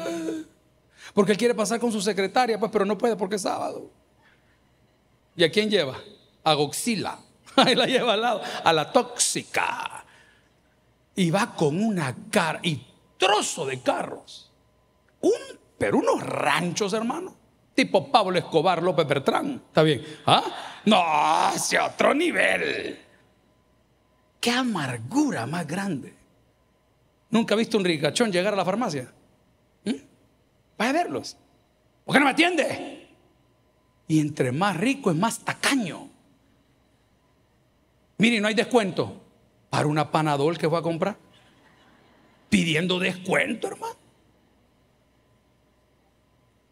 Porque 1.13 1.33
él 1.33 1.37
quiere 1.37 1.55
pasar 1.55 1.79
con 1.79 1.91
su 1.91 2.01
secretaria, 2.01 2.59
pues, 2.59 2.71
pero 2.71 2.85
no 2.85 2.97
puede 2.97 3.15
porque 3.15 3.35
es 3.35 3.41
sábado. 3.41 3.89
¿Y 5.35 5.43
a 5.43 5.51
quién 5.51 5.69
lleva? 5.69 5.97
A 6.43 6.53
Goxila. 6.53 7.19
Ahí 7.55 7.75
la 7.75 7.85
lleva 7.85 8.13
al 8.13 8.21
lado, 8.21 8.41
a 8.63 8.73
la 8.73 8.91
tóxica. 8.91 10.05
Y 11.15 11.31
va 11.31 11.53
con 11.55 11.81
una 11.81 12.15
cara 12.29 12.59
y 12.63 12.81
trozo 13.17 13.65
de 13.65 13.81
carros. 13.81 14.51
Un, 15.21 15.31
pero 15.77 15.97
unos 15.97 16.21
ranchos, 16.23 16.93
hermano. 16.93 17.35
Tipo 17.73 18.11
Pablo 18.11 18.37
Escobar 18.37 18.83
López 18.83 19.07
Bertrán. 19.07 19.61
¿Está 19.67 19.83
bien? 19.83 20.05
¿Ah? 20.25 20.43
No, 20.85 21.01
hacia 21.01 21.85
otro 21.85 22.13
nivel. 22.13 22.99
Qué 24.39 24.51
amargura 24.51 25.45
más 25.45 25.67
grande. 25.67 26.13
¿Nunca 27.29 27.53
ha 27.53 27.57
visto 27.57 27.77
un 27.77 27.85
ricachón 27.85 28.31
llegar 28.31 28.53
a 28.53 28.57
la 28.57 28.65
farmacia? 28.65 29.11
Vaya 30.79 30.91
a 30.91 30.93
verlos. 30.93 31.37
¿Por 32.05 32.13
qué 32.13 32.19
no 32.19 32.25
me 32.25 32.31
atiende? 32.31 33.09
Y 34.07 34.21
entre 34.21 34.53
más 34.53 34.77
rico 34.77 35.11
es 35.11 35.17
más 35.17 35.39
tacaño. 35.39 36.09
Mire, 38.17 38.39
no 38.39 38.47
hay 38.47 38.55
descuento 38.55 39.21
para 39.69 39.87
una 39.87 40.09
panadol 40.09 40.57
que 40.57 40.69
fue 40.69 40.79
a 40.79 40.81
comprar. 40.81 41.17
Pidiendo 42.49 42.97
descuento, 42.97 43.67
hermano. 43.67 43.95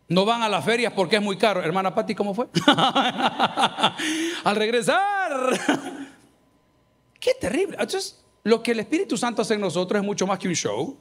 No 0.08 0.24
van 0.24 0.42
a 0.42 0.48
las 0.48 0.64
ferias 0.64 0.94
porque 0.94 1.18
es 1.18 1.22
muy 1.22 1.38
caro. 1.38 1.62
Hermana 1.62 1.94
Patti, 1.94 2.16
¿cómo 2.16 2.34
fue? 2.34 2.48
Al 4.46 4.56
regresar. 4.56 5.60
Qué 7.20 7.34
terrible. 7.40 7.76
Entonces, 7.78 8.24
lo 8.44 8.64
que 8.64 8.72
el 8.72 8.80
Espíritu 8.80 9.18
Santo 9.18 9.42
hace 9.42 9.56
en 9.56 9.62
nosotros 9.62 10.00
es 10.00 10.06
mucho 10.06 10.26
más 10.26 10.40
que 10.40 10.48
un 10.48 10.56
show. 10.56 10.98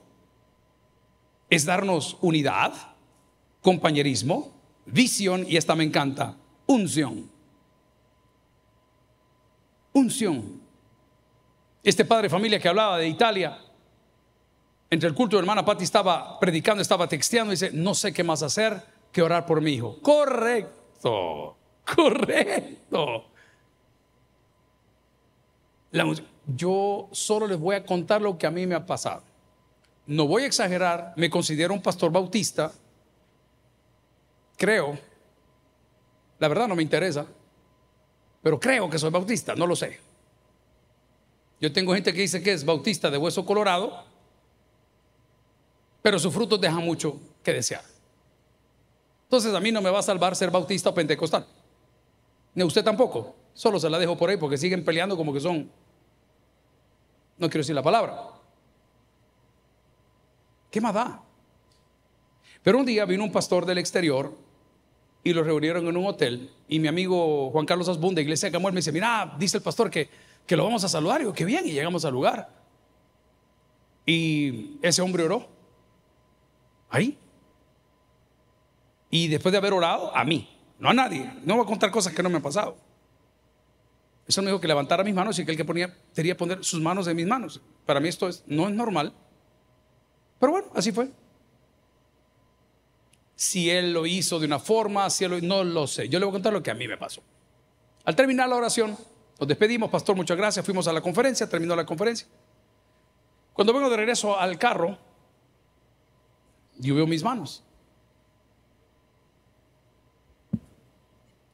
Es 1.48 1.64
darnos 1.64 2.18
unidad, 2.20 2.95
compañerismo, 3.66 4.52
visión 4.84 5.44
y 5.48 5.56
esta 5.56 5.74
me 5.74 5.82
encanta, 5.82 6.36
unción. 6.66 7.28
Unción. 9.92 10.60
Este 11.82 12.04
padre 12.04 12.26
de 12.26 12.30
familia 12.30 12.60
que 12.60 12.68
hablaba 12.68 12.96
de 12.96 13.08
Italia, 13.08 13.58
entre 14.88 15.08
el 15.08 15.16
culto 15.16 15.34
de 15.34 15.40
hermana 15.40 15.64
Patti 15.64 15.82
estaba 15.82 16.38
predicando, 16.38 16.80
estaba 16.80 17.08
texteando 17.08 17.50
dice, 17.50 17.72
no 17.72 17.92
sé 17.96 18.12
qué 18.12 18.22
más 18.22 18.44
hacer 18.44 18.80
que 19.10 19.20
orar 19.20 19.44
por 19.44 19.60
mi 19.60 19.72
hijo. 19.72 19.98
Correcto, 20.00 21.56
correcto. 21.96 23.24
yo 26.56 27.08
solo 27.10 27.48
les 27.48 27.58
voy 27.58 27.74
a 27.74 27.84
contar 27.84 28.22
lo 28.22 28.38
que 28.38 28.46
a 28.46 28.52
mí 28.52 28.64
me 28.64 28.76
ha 28.76 28.86
pasado. 28.86 29.24
No 30.06 30.28
voy 30.28 30.44
a 30.44 30.46
exagerar, 30.46 31.14
me 31.16 31.28
considero 31.28 31.74
un 31.74 31.82
pastor 31.82 32.12
bautista, 32.12 32.72
creo, 34.56 34.98
la 36.38 36.48
verdad 36.48 36.68
no 36.68 36.76
me 36.76 36.82
interesa, 36.82 37.26
pero 38.42 38.60
creo 38.60 38.88
que 38.88 38.98
soy 38.98 39.10
bautista, 39.10 39.54
no 39.54 39.66
lo 39.66 39.74
sé. 39.76 39.98
Yo 41.60 41.72
tengo 41.72 41.94
gente 41.94 42.12
que 42.12 42.20
dice 42.20 42.42
que 42.42 42.52
es 42.52 42.64
bautista 42.64 43.10
de 43.10 43.18
hueso 43.18 43.44
colorado, 43.46 44.04
pero 46.02 46.18
sus 46.18 46.32
frutos 46.32 46.60
dejan 46.60 46.84
mucho 46.84 47.18
que 47.42 47.52
desear. 47.52 47.82
Entonces 49.24 49.54
a 49.54 49.60
mí 49.60 49.72
no 49.72 49.80
me 49.80 49.90
va 49.90 49.98
a 49.98 50.02
salvar 50.02 50.36
ser 50.36 50.50
bautista 50.50 50.90
o 50.90 50.94
pentecostal. 50.94 51.46
Ni 52.54 52.62
usted 52.62 52.84
tampoco. 52.84 53.34
Solo 53.54 53.80
se 53.80 53.90
la 53.90 53.98
dejo 53.98 54.16
por 54.16 54.30
ahí 54.30 54.36
porque 54.36 54.58
siguen 54.58 54.84
peleando 54.84 55.16
como 55.16 55.32
que 55.32 55.40
son, 55.40 55.70
no 57.38 57.48
quiero 57.48 57.62
decir 57.62 57.74
la 57.74 57.82
palabra. 57.82 58.30
¿Qué 60.70 60.80
más 60.80 60.94
da? 60.94 61.22
Pero 62.62 62.78
un 62.78 62.86
día 62.86 63.04
vino 63.04 63.24
un 63.24 63.32
pastor 63.32 63.64
del 63.64 63.78
exterior 63.78 64.45
y 65.26 65.32
lo 65.32 65.42
reunieron 65.42 65.88
en 65.88 65.96
un 65.96 66.06
hotel 66.06 66.52
y 66.68 66.78
mi 66.78 66.86
amigo 66.86 67.50
Juan 67.50 67.66
Carlos 67.66 67.88
Asbun 67.88 68.14
de 68.14 68.22
Iglesia 68.22 68.48
Camuel 68.52 68.72
me 68.72 68.78
dice, 68.78 68.92
mira, 68.92 69.34
dice 69.36 69.56
el 69.56 69.62
pastor 69.64 69.90
que, 69.90 70.08
que 70.46 70.56
lo 70.56 70.62
vamos 70.62 70.84
a 70.84 70.88
saludar. 70.88 71.20
Y 71.20 71.24
yo, 71.24 71.32
qué 71.32 71.44
bien, 71.44 71.66
y 71.66 71.72
llegamos 71.72 72.04
al 72.04 72.12
lugar. 72.12 72.48
Y 74.06 74.78
ese 74.82 75.02
hombre 75.02 75.24
oró. 75.24 75.48
Ahí. 76.90 77.18
Y 79.10 79.26
después 79.26 79.50
de 79.50 79.58
haber 79.58 79.72
orado, 79.72 80.16
a 80.16 80.22
mí, 80.24 80.48
no 80.78 80.90
a 80.90 80.94
nadie, 80.94 81.28
no 81.42 81.56
voy 81.56 81.64
a 81.64 81.66
contar 81.66 81.90
cosas 81.90 82.14
que 82.14 82.22
no 82.22 82.30
me 82.30 82.36
han 82.36 82.42
pasado. 82.42 82.76
Eso 84.28 84.42
me 84.42 84.46
dijo 84.52 84.60
que 84.60 84.68
levantara 84.68 85.02
mis 85.02 85.14
manos 85.14 85.36
y 85.40 85.44
que 85.44 85.50
él 85.50 85.56
que 85.56 85.64
ponía, 85.64 85.92
quería 86.14 86.36
poner 86.36 86.64
sus 86.64 86.80
manos 86.80 87.08
en 87.08 87.16
mis 87.16 87.26
manos. 87.26 87.60
Para 87.84 87.98
mí 87.98 88.08
esto 88.08 88.28
es, 88.28 88.44
no 88.46 88.68
es 88.68 88.74
normal. 88.76 89.12
Pero 90.38 90.52
bueno, 90.52 90.68
así 90.72 90.92
fue. 90.92 91.10
Si 93.36 93.70
él 93.70 93.92
lo 93.92 94.06
hizo 94.06 94.40
de 94.40 94.46
una 94.46 94.58
forma, 94.58 95.08
si 95.10 95.24
él 95.24 95.30
lo, 95.30 95.40
no 95.40 95.62
lo 95.62 95.86
sé. 95.86 96.08
Yo 96.08 96.18
le 96.18 96.24
voy 96.24 96.32
a 96.32 96.36
contar 96.36 96.52
lo 96.52 96.62
que 96.62 96.70
a 96.70 96.74
mí 96.74 96.88
me 96.88 96.96
pasó. 96.96 97.22
Al 98.04 98.16
terminar 98.16 98.48
la 98.48 98.56
oración, 98.56 98.96
nos 99.38 99.46
despedimos, 99.46 99.90
pastor, 99.90 100.16
muchas 100.16 100.36
gracias. 100.36 100.64
Fuimos 100.64 100.88
a 100.88 100.92
la 100.92 101.02
conferencia, 101.02 101.48
terminó 101.48 101.76
la 101.76 101.84
conferencia. 101.84 102.26
Cuando 103.52 103.72
vengo 103.72 103.90
de 103.90 103.96
regreso 103.96 104.38
al 104.38 104.58
carro, 104.58 104.98
yo 106.78 106.94
veo 106.94 107.06
mis 107.06 107.22
manos. 107.22 107.62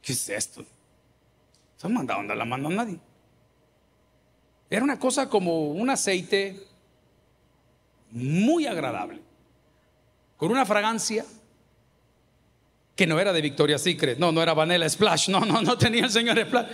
¿Qué 0.00 0.12
es 0.12 0.28
esto? 0.28 0.64
Se 1.76 1.86
han 1.86 1.94
mandado, 1.94 2.22
no 2.22 2.34
la 2.34 2.44
mandó 2.44 2.68
a 2.68 2.72
nadie. 2.72 2.98
Era 4.70 4.84
una 4.84 4.98
cosa 4.98 5.28
como 5.28 5.70
un 5.70 5.90
aceite 5.90 6.66
muy 8.10 8.66
agradable, 8.66 9.20
con 10.36 10.50
una 10.50 10.64
fragancia 10.64 11.24
que 13.02 13.06
no 13.08 13.18
era 13.18 13.32
de 13.32 13.42
Victoria's 13.42 13.82
Secret, 13.82 14.16
no, 14.16 14.30
no 14.30 14.40
era 14.40 14.54
Vanilla 14.54 14.88
Splash, 14.88 15.28
no, 15.28 15.40
no, 15.40 15.60
no 15.60 15.76
tenía 15.76 16.04
el 16.04 16.10
señor 16.12 16.38
Splash. 16.40 16.68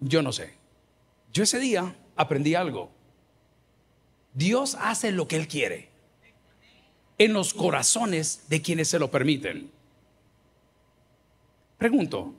Yo 0.00 0.20
no 0.20 0.32
sé. 0.32 0.52
Yo 1.32 1.44
ese 1.44 1.60
día 1.60 1.94
aprendí 2.16 2.56
algo. 2.56 2.90
Dios 4.34 4.76
hace 4.80 5.12
lo 5.12 5.28
que 5.28 5.36
Él 5.36 5.46
quiere 5.46 5.88
en 7.18 7.32
los 7.32 7.54
corazones 7.54 8.46
de 8.48 8.60
quienes 8.60 8.88
se 8.88 8.98
lo 8.98 9.12
permiten. 9.12 9.70
Pregunto, 11.78 12.34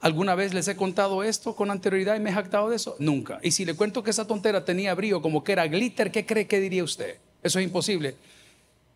¿alguna 0.00 0.34
vez 0.34 0.52
les 0.52 0.68
he 0.68 0.76
contado 0.76 1.22
esto 1.22 1.56
con 1.56 1.70
anterioridad 1.70 2.14
y 2.16 2.20
me 2.20 2.28
he 2.28 2.34
jactado 2.34 2.68
de 2.68 2.76
eso? 2.76 2.94
Nunca. 2.98 3.38
Y 3.42 3.52
si 3.52 3.64
le 3.64 3.72
cuento 3.72 4.02
que 4.02 4.10
esa 4.10 4.26
tontera 4.26 4.66
tenía 4.66 4.94
brillo 4.94 5.22
como 5.22 5.42
que 5.42 5.52
era 5.52 5.66
glitter, 5.66 6.12
¿qué 6.12 6.26
cree 6.26 6.46
que 6.46 6.60
diría 6.60 6.84
usted? 6.84 7.16
Eso 7.42 7.58
es 7.58 7.64
imposible. 7.64 8.16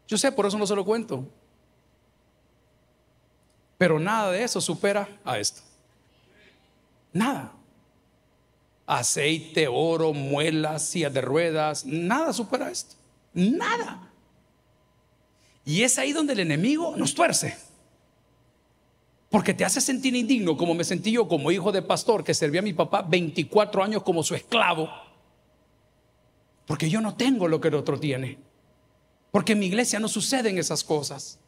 Yo 0.07 0.19
sé, 0.19 0.33
por 0.33 0.45
eso 0.45 0.59
no 0.59 0.67
se 0.67 0.77
lo 0.77 0.85
cuento. 0.85 1.27
Pero 3.81 3.99
nada 3.99 4.31
de 4.31 4.45
eso 4.45 4.61
supera 4.61 5.09
a 5.25 5.39
esto. 5.39 5.63
Nada. 7.15 7.51
Aceite, 8.87 9.69
oro, 9.69 10.13
muelas, 10.13 10.85
sillas 10.85 11.15
de 11.15 11.23
ruedas, 11.23 11.87
nada 11.87 12.35
supera 12.35 12.71
esto. 12.71 12.97
Nada. 13.33 14.13
Y 15.65 15.83
es 15.83 15.99
ahí 15.99 16.13
donde 16.13 16.35
el 16.35 16.41
enemigo 16.41 16.95
nos 16.95 17.15
tuerce. 17.15 17.57
Porque 19.31 19.55
te 19.55 19.65
hace 19.65 19.81
sentir 19.81 20.15
indigno, 20.15 20.59
como 20.59 20.75
me 20.75 20.85
sentí 20.85 21.13
yo 21.13 21.27
como 21.27 21.51
hijo 21.51 21.73
de 21.73 21.81
pastor 21.81 22.23
que 22.23 22.35
servía 22.35 22.61
a 22.61 22.65
mi 22.65 22.75
papá 22.75 23.01
24 23.01 23.83
años 23.83 24.03
como 24.03 24.23
su 24.23 24.35
esclavo. 24.35 24.91
Porque 26.67 26.91
yo 26.91 27.01
no 27.01 27.15
tengo 27.15 27.49
lo 27.49 27.63
que 27.63 27.69
el 27.69 27.77
otro 27.77 27.99
tiene. 27.99 28.37
Porque 29.31 29.53
en 29.53 29.61
mi 29.61 29.69
iglesia 29.69 29.99
no 29.99 30.09
suceden 30.09 30.59
esas 30.59 30.85
cosas. 30.85 31.39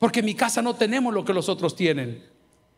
Porque 0.00 0.20
en 0.20 0.26
mi 0.26 0.34
casa 0.34 0.62
no 0.62 0.74
tenemos 0.74 1.12
lo 1.14 1.24
que 1.24 1.34
los 1.34 1.48
otros 1.50 1.76
tienen. 1.76 2.24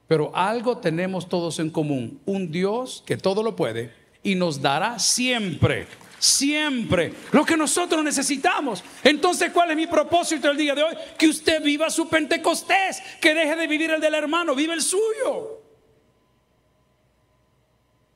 Pero 0.09 0.35
algo 0.35 0.77
tenemos 0.79 1.29
todos 1.29 1.61
en 1.61 1.71
común. 1.71 2.21
Un 2.27 2.51
Dios 2.51 3.03
que 3.07 3.17
todo 3.17 3.45
lo 3.45 3.57
puede 3.57 3.95
y 4.25 4.35
nos 4.35 4.61
dará 4.61 4.99
siempre, 4.99 5.87
siempre 6.19 7.15
lo 7.31 7.45
que 7.45 7.57
nosotros 7.57 8.03
necesitamos. 8.03 8.83
Entonces, 9.05 9.53
¿cuál 9.53 9.71
es 9.71 9.77
mi 9.77 9.87
propósito 9.87 10.51
el 10.51 10.57
día 10.57 10.75
de 10.75 10.83
hoy? 10.83 10.95
Que 11.17 11.29
usted 11.29 11.63
viva 11.63 11.91
su 11.91 12.09
Pentecostés, 12.09 13.01
que 13.21 13.35
deje 13.35 13.55
de 13.55 13.69
vivir 13.69 13.93
el 13.93 14.01
del 14.01 14.15
hermano, 14.15 14.57
vive 14.57 14.75
el 14.75 14.83
suyo. 14.83 15.63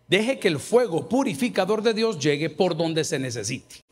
Deje 0.09 0.41
que 0.41 0.49
el 0.49 0.59
fuego 0.59 1.09
purificador 1.09 1.81
de 1.81 1.95
Dios 1.95 2.19
llegue 2.19 2.51
por 2.51 2.77
donde 2.77 3.05
se 3.05 3.21
necesite. 3.21 3.86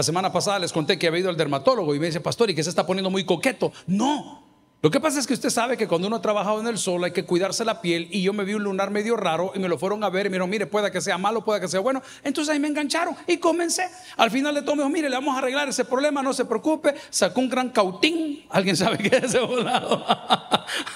La 0.00 0.04
semana 0.04 0.32
pasada 0.32 0.58
les 0.58 0.72
conté 0.72 0.98
que 0.98 1.08
había 1.08 1.20
ido 1.20 1.28
al 1.28 1.36
dermatólogo 1.36 1.94
y 1.94 1.98
me 2.00 2.06
dice, 2.06 2.22
pastor, 2.22 2.48
y 2.48 2.54
que 2.54 2.62
se 2.64 2.70
está 2.70 2.86
poniendo 2.86 3.10
muy 3.10 3.24
coqueto. 3.24 3.70
No. 3.86 4.42
Lo 4.80 4.90
que 4.90 4.98
pasa 4.98 5.20
es 5.20 5.26
que 5.26 5.34
usted 5.34 5.50
sabe 5.50 5.76
que 5.76 5.86
cuando 5.86 6.06
uno 6.06 6.16
ha 6.16 6.22
trabajado 6.22 6.58
en 6.58 6.66
el 6.68 6.78
sol 6.78 7.04
hay 7.04 7.10
que 7.10 7.26
cuidarse 7.26 7.66
la 7.66 7.82
piel 7.82 8.08
y 8.10 8.22
yo 8.22 8.32
me 8.32 8.44
vi 8.44 8.54
un 8.54 8.62
lunar 8.62 8.90
medio 8.90 9.14
raro 9.14 9.52
y 9.54 9.58
me 9.58 9.68
lo 9.68 9.76
fueron 9.76 10.02
a 10.02 10.08
ver 10.08 10.24
y 10.24 10.30
me 10.30 10.36
dijeron, 10.36 10.48
mire, 10.48 10.64
pueda 10.64 10.90
que 10.90 11.02
sea 11.02 11.18
malo, 11.18 11.44
pueda 11.44 11.60
que 11.60 11.68
sea 11.68 11.80
bueno. 11.80 12.00
Entonces 12.24 12.50
ahí 12.50 12.58
me 12.58 12.68
engancharon 12.68 13.14
y 13.26 13.36
comencé. 13.36 13.90
Al 14.16 14.30
final 14.30 14.54
de 14.54 14.62
todo 14.62 14.76
me 14.76 14.84
dijo, 14.84 14.88
mire, 14.88 15.10
le 15.10 15.16
vamos 15.16 15.34
a 15.34 15.38
arreglar 15.40 15.68
ese 15.68 15.84
problema, 15.84 16.22
no 16.22 16.32
se 16.32 16.46
preocupe. 16.46 16.94
Sacó 17.10 17.38
un 17.38 17.50
gran 17.50 17.68
cautín. 17.68 18.46
¿Alguien 18.48 18.78
sabe 18.78 18.96
qué 18.96 19.18
es 19.18 19.24
ese 19.24 19.40
volado? 19.40 20.02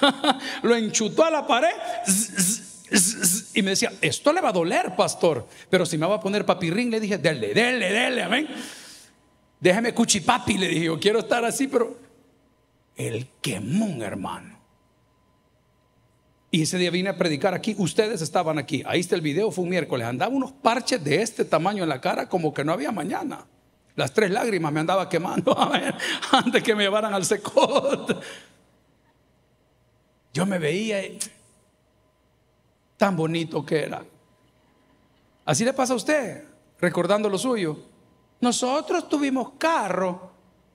lo 0.63 0.75
enchutó 0.75 1.25
a 1.25 1.29
la 1.29 1.45
pared. 1.45 1.75
Y 3.53 3.61
me 3.61 3.69
decía, 3.69 3.93
esto 4.01 4.33
le 4.33 4.41
va 4.41 4.49
a 4.49 4.53
doler, 4.53 4.95
pastor. 4.95 5.47
Pero 5.69 5.85
si 5.85 5.95
me 5.99 6.07
va 6.07 6.15
a 6.15 6.19
poner 6.19 6.43
papirrín, 6.43 6.89
le 6.89 6.99
dije, 6.99 7.19
dele, 7.19 7.53
dele, 7.53 7.91
dele, 7.91 8.23
amén. 8.23 8.47
Déjeme 9.59 9.93
cuchipapi, 9.93 10.57
le 10.57 10.67
dije, 10.67 10.85
yo 10.85 10.99
quiero 10.99 11.19
estar 11.19 11.43
así, 11.45 11.67
pero 11.67 11.97
el 12.95 13.27
quemón, 13.41 14.01
hermano. 14.01 14.55
Y 16.51 16.61
ese 16.61 16.77
día 16.77 16.91
vine 16.91 17.09
a 17.09 17.17
predicar 17.17 17.53
aquí, 17.53 17.75
ustedes 17.77 18.21
estaban 18.21 18.57
aquí, 18.57 18.83
ahí 18.85 19.01
está 19.01 19.15
el 19.15 19.21
video, 19.21 19.51
fue 19.51 19.63
un 19.63 19.69
miércoles, 19.69 20.07
andaba 20.07 20.33
unos 20.33 20.53
parches 20.53 21.03
de 21.03 21.21
este 21.21 21.43
tamaño 21.43 21.83
en 21.83 21.89
la 21.89 21.99
cara 21.99 22.29
como 22.29 22.53
que 22.53 22.63
no 22.63 22.71
había 22.71 22.91
mañana. 22.91 23.45
Las 23.95 24.13
tres 24.13 24.31
lágrimas 24.31 24.71
me 24.71 24.81
andaba 24.81 25.09
quemando 25.09 25.55
antes 26.31 26.63
que 26.63 26.75
me 26.75 26.83
llevaran 26.83 27.13
al 27.13 27.25
secot. 27.25 28.21
Yo 30.33 30.45
me 30.45 30.59
veía 30.59 31.01
tan 32.97 33.15
bonito 33.15 33.65
que 33.65 33.83
era. 33.83 34.05
Así 35.45 35.63
le 35.63 35.73
pasa 35.73 35.93
a 35.93 35.95
usted, 35.95 36.43
recordando 36.79 37.29
lo 37.29 37.37
suyo. 37.37 37.94
Nosotros 38.41 39.09
tuvimos 39.09 39.51
carro, 39.57 40.31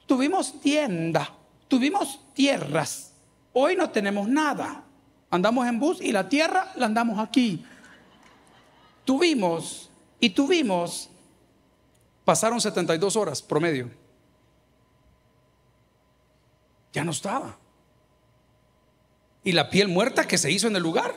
tuvimos 0.07 0.61
tienda, 0.61 1.33
tuvimos 1.69 2.21
tierras. 2.35 3.13
Hoy 3.53 3.77
no 3.77 3.91
tenemos 3.91 4.29
nada. 4.29 4.85
Andamos 5.31 5.67
en 5.67 5.79
bus 5.79 6.01
y 6.01 6.13
la 6.13 6.29
tierra 6.29 6.73
la 6.77 6.87
andamos 6.87 7.19
aquí. 7.19 7.65
Tuvimos 9.05 9.91
y 10.19 10.31
tuvimos, 10.31 11.09
pasaron 12.25 12.61
72 12.61 13.17
horas 13.17 13.41
promedio. 13.43 13.91
Ya 16.93 17.05
no 17.05 17.13
estaba. 17.13 17.57
Y 19.43 19.53
la 19.53 19.71
piel 19.71 19.89
muerta 19.89 20.27
que 20.27 20.39
se 20.39 20.51
hizo 20.51 20.67
en 20.67 20.77
el 20.77 20.83
lugar, 20.83 21.15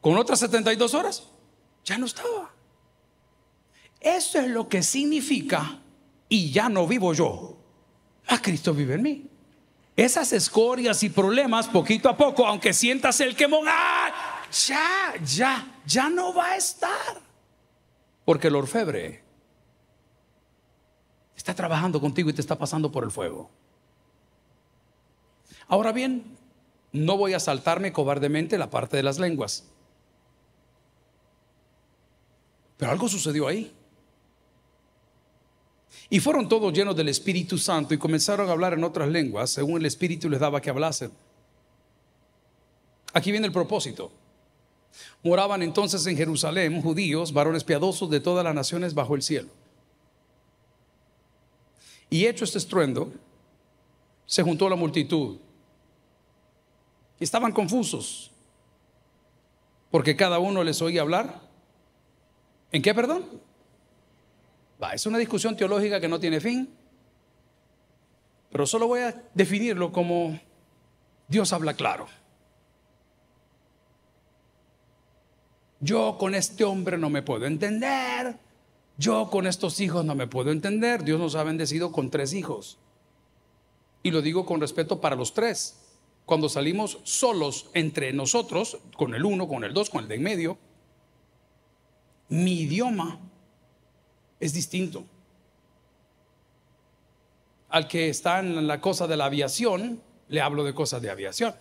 con 0.00 0.16
otras 0.16 0.38
72 0.40 0.94
horas, 0.94 1.24
ya 1.84 1.98
no 1.98 2.06
estaba. 2.06 2.52
Eso 4.00 4.38
es 4.38 4.48
lo 4.48 4.68
que 4.68 4.82
significa 4.82 5.80
y 6.28 6.50
ya 6.50 6.68
no 6.68 6.86
vivo 6.86 7.12
yo. 7.12 7.56
A 8.28 8.40
Cristo 8.40 8.74
vive 8.74 8.94
en 8.94 9.02
mí. 9.02 9.30
Esas 9.96 10.32
escorias 10.32 11.02
y 11.02 11.08
problemas, 11.08 11.66
poquito 11.66 12.08
a 12.08 12.16
poco, 12.16 12.46
aunque 12.46 12.72
sientas 12.72 13.20
el 13.20 13.34
quemón, 13.34 13.66
¡ah! 13.68 14.38
ya, 14.66 15.14
ya, 15.24 15.80
ya 15.84 16.08
no 16.08 16.32
va 16.32 16.52
a 16.52 16.56
estar. 16.56 17.20
Porque 18.24 18.48
el 18.48 18.56
orfebre 18.56 19.24
está 21.36 21.54
trabajando 21.54 22.00
contigo 22.00 22.30
y 22.30 22.32
te 22.32 22.40
está 22.40 22.56
pasando 22.56 22.92
por 22.92 23.04
el 23.04 23.10
fuego. 23.10 23.50
Ahora 25.66 25.92
bien, 25.92 26.36
no 26.92 27.16
voy 27.16 27.34
a 27.34 27.40
saltarme 27.40 27.92
cobardemente 27.92 28.58
la 28.58 28.70
parte 28.70 28.96
de 28.96 29.02
las 29.02 29.18
lenguas. 29.18 29.64
Pero 32.76 32.92
algo 32.92 33.08
sucedió 33.08 33.48
ahí. 33.48 33.74
Y 36.10 36.20
fueron 36.20 36.48
todos 36.48 36.72
llenos 36.72 36.96
del 36.96 37.08
Espíritu 37.08 37.58
Santo 37.58 37.94
y 37.94 37.98
comenzaron 37.98 38.48
a 38.48 38.52
hablar 38.52 38.72
en 38.72 38.84
otras 38.84 39.08
lenguas 39.08 39.50
según 39.50 39.80
el 39.80 39.86
Espíritu 39.86 40.28
les 40.28 40.40
daba 40.40 40.60
que 40.60 40.70
hablasen. 40.70 41.10
Aquí 43.12 43.30
viene 43.30 43.46
el 43.46 43.52
propósito. 43.52 44.10
Moraban 45.22 45.62
entonces 45.62 46.06
en 46.06 46.16
Jerusalén 46.16 46.80
judíos, 46.82 47.32
varones 47.32 47.64
piadosos 47.64 48.08
de 48.10 48.20
todas 48.20 48.44
las 48.44 48.54
naciones 48.54 48.94
bajo 48.94 49.14
el 49.14 49.22
cielo. 49.22 49.48
Y 52.10 52.26
hecho 52.26 52.44
este 52.44 52.58
estruendo, 52.58 53.12
se 54.26 54.42
juntó 54.42 54.68
la 54.68 54.76
multitud. 54.76 55.38
Estaban 57.20 57.52
confusos, 57.52 58.30
porque 59.90 60.16
cada 60.16 60.38
uno 60.38 60.62
les 60.62 60.80
oía 60.80 61.02
hablar. 61.02 61.40
¿En 62.72 62.82
qué, 62.82 62.94
perdón? 62.94 63.24
Es 64.92 65.06
una 65.06 65.18
discusión 65.18 65.56
teológica 65.56 66.00
que 66.00 66.08
no 66.08 66.20
tiene 66.20 66.40
fin, 66.40 66.68
pero 68.50 68.66
solo 68.66 68.86
voy 68.86 69.00
a 69.00 69.22
definirlo 69.34 69.92
como 69.92 70.38
Dios 71.26 71.52
habla 71.52 71.74
claro. 71.74 72.06
Yo 75.80 76.16
con 76.18 76.34
este 76.34 76.64
hombre 76.64 76.98
no 76.98 77.10
me 77.10 77.22
puedo 77.22 77.46
entender. 77.46 78.36
Yo 78.96 79.30
con 79.30 79.46
estos 79.46 79.78
hijos 79.80 80.04
no 80.04 80.14
me 80.14 80.26
puedo 80.26 80.50
entender. 80.50 81.04
Dios 81.04 81.20
nos 81.20 81.36
ha 81.36 81.44
bendecido 81.44 81.92
con 81.92 82.10
tres 82.10 82.32
hijos. 82.32 82.78
Y 84.02 84.10
lo 84.10 84.22
digo 84.22 84.44
con 84.44 84.60
respeto 84.60 85.00
para 85.00 85.14
los 85.14 85.34
tres. 85.34 85.78
Cuando 86.24 86.48
salimos 86.48 86.98
solos 87.04 87.70
entre 87.74 88.12
nosotros, 88.12 88.78
con 88.96 89.14
el 89.14 89.24
uno, 89.24 89.46
con 89.46 89.64
el 89.64 89.72
dos, 89.72 89.88
con 89.88 90.02
el 90.02 90.08
de 90.08 90.16
en 90.16 90.22
medio, 90.22 90.58
mi 92.28 92.62
idioma 92.62 93.20
es 94.40 94.52
distinto. 94.52 95.04
Al 97.70 97.86
que 97.86 98.08
está 98.08 98.40
en 98.40 98.66
la 98.66 98.80
cosa 98.80 99.06
de 99.06 99.16
la 99.16 99.26
aviación, 99.26 100.00
le 100.28 100.40
hablo 100.40 100.64
de 100.64 100.74
cosas 100.74 101.02
de 101.02 101.10
aviación. 101.10 101.54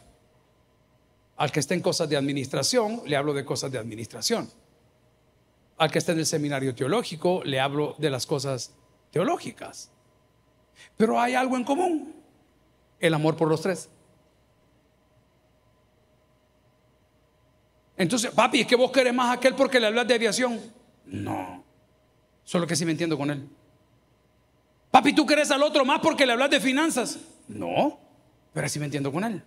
Al 1.37 1.51
que 1.51 1.59
está 1.59 1.73
en 1.73 1.81
cosas 1.81 2.09
de 2.09 2.17
administración, 2.17 3.01
le 3.05 3.15
hablo 3.15 3.33
de 3.33 3.45
cosas 3.45 3.71
de 3.71 3.77
administración. 3.77 4.49
Al 5.77 5.91
que 5.91 5.99
está 5.99 6.13
en 6.13 6.19
el 6.19 6.25
seminario 6.25 6.73
teológico, 6.73 7.43
le 7.43 7.59
hablo 7.59 7.95
de 7.97 8.09
las 8.09 8.25
cosas 8.25 8.73
teológicas. 9.11 9.91
Pero 10.95 11.19
hay 11.19 11.35
algo 11.35 11.57
en 11.57 11.63
común, 11.63 12.15
el 12.99 13.13
amor 13.13 13.35
por 13.35 13.47
los 13.47 13.61
tres. 13.61 13.89
Entonces, 17.97 18.31
papi, 18.31 18.61
es 18.61 18.67
que 18.67 18.75
vos 18.75 18.91
querés 18.91 19.13
más 19.13 19.29
a 19.29 19.33
aquel 19.33 19.55
porque 19.55 19.79
le 19.79 19.87
hablas 19.87 20.07
de 20.07 20.13
aviación. 20.13 20.59
No. 21.05 21.56
Solo 22.47 22.65
que 22.65 22.77
sí 22.77 22.85
me 22.85 22.91
entiendo 22.91 23.17
con 23.17 23.29
él. 23.29 23.45
Papi, 24.89 25.13
¿tú 25.13 25.25
querés 25.25 25.51
al 25.51 25.61
otro 25.63 25.83
más 25.83 25.99
porque 25.99 26.25
le 26.25 26.31
hablas 26.31 26.49
de 26.49 26.61
finanzas? 26.61 27.19
No, 27.49 27.99
pero 28.53 28.67
así 28.67 28.79
me 28.79 28.85
entiendo 28.85 29.11
con 29.11 29.25
él. 29.25 29.43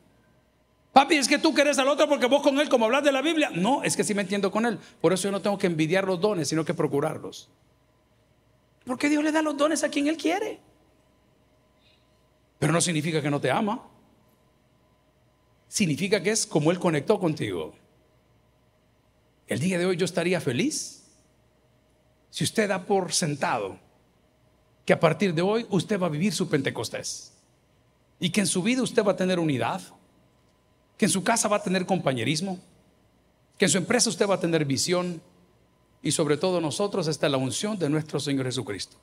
Papi, 0.92 1.16
es 1.16 1.26
que 1.26 1.38
tú 1.38 1.54
querés 1.54 1.78
al 1.78 1.88
otro 1.88 2.06
porque 2.06 2.26
vos 2.26 2.42
con 2.42 2.60
él, 2.60 2.68
como 2.68 2.84
hablas 2.84 3.02
de 3.02 3.10
la 3.10 3.22
Biblia. 3.22 3.48
No, 3.54 3.82
es 3.82 3.96
que 3.96 4.04
sí 4.04 4.12
me 4.12 4.20
entiendo 4.20 4.50
con 4.50 4.66
él. 4.66 4.78
Por 5.00 5.14
eso 5.14 5.28
yo 5.28 5.32
no 5.32 5.40
tengo 5.40 5.56
que 5.56 5.66
envidiar 5.66 6.04
los 6.04 6.20
dones, 6.20 6.48
sino 6.48 6.62
que 6.62 6.74
procurarlos. 6.74 7.48
Porque 8.84 9.08
Dios 9.08 9.24
le 9.24 9.32
da 9.32 9.40
los 9.40 9.56
dones 9.56 9.82
a 9.82 9.88
quien 9.88 10.06
Él 10.06 10.18
quiere. 10.18 10.60
Pero 12.58 12.70
no 12.70 12.82
significa 12.82 13.22
que 13.22 13.30
no 13.30 13.40
te 13.40 13.50
ama. 13.50 13.82
Significa 15.68 16.22
que 16.22 16.32
es 16.32 16.46
como 16.46 16.70
Él 16.70 16.78
conectó 16.78 17.18
contigo. 17.18 17.72
El 19.46 19.58
día 19.58 19.78
de 19.78 19.86
hoy 19.86 19.96
yo 19.96 20.04
estaría 20.04 20.38
feliz 20.38 20.99
si 22.30 22.44
usted 22.44 22.68
da 22.68 22.86
por 22.86 23.12
sentado 23.12 23.78
que 24.84 24.92
a 24.92 25.00
partir 25.00 25.34
de 25.34 25.42
hoy 25.42 25.66
usted 25.70 26.00
va 26.00 26.06
a 26.06 26.10
vivir 26.10 26.32
su 26.32 26.48
Pentecostés 26.48 27.32
y 28.18 28.30
que 28.30 28.40
en 28.40 28.46
su 28.46 28.62
vida 28.62 28.82
usted 28.82 29.04
va 29.04 29.12
a 29.12 29.16
tener 29.16 29.38
unidad, 29.38 29.80
que 30.96 31.06
en 31.06 31.10
su 31.10 31.22
casa 31.22 31.48
va 31.48 31.56
a 31.56 31.62
tener 31.62 31.86
compañerismo, 31.86 32.58
que 33.58 33.66
en 33.66 33.70
su 33.70 33.78
empresa 33.78 34.10
usted 34.10 34.28
va 34.28 34.34
a 34.34 34.40
tener 34.40 34.64
visión 34.64 35.22
y 36.02 36.12
sobre 36.12 36.36
todo 36.36 36.60
nosotros 36.60 37.08
está 37.08 37.28
la 37.28 37.36
unción 37.36 37.78
de 37.78 37.90
nuestro 37.90 38.20
Señor 38.20 38.46
Jesucristo. 38.46 38.96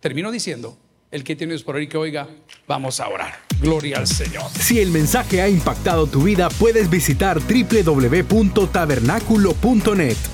Termino 0.00 0.30
diciendo, 0.30 0.76
el 1.10 1.24
que 1.24 1.36
tiene 1.36 1.58
por 1.60 1.76
ahí 1.76 1.86
que 1.86 1.96
oiga, 1.96 2.28
vamos 2.66 3.00
a 3.00 3.08
orar. 3.08 3.34
Gloria 3.60 3.98
al 3.98 4.06
Señor. 4.06 4.50
Si 4.50 4.80
el 4.80 4.90
mensaje 4.90 5.40
ha 5.40 5.48
impactado 5.48 6.06
tu 6.06 6.22
vida, 6.22 6.50
puedes 6.50 6.90
visitar 6.90 7.40
www.tabernaculo.net 7.40 10.33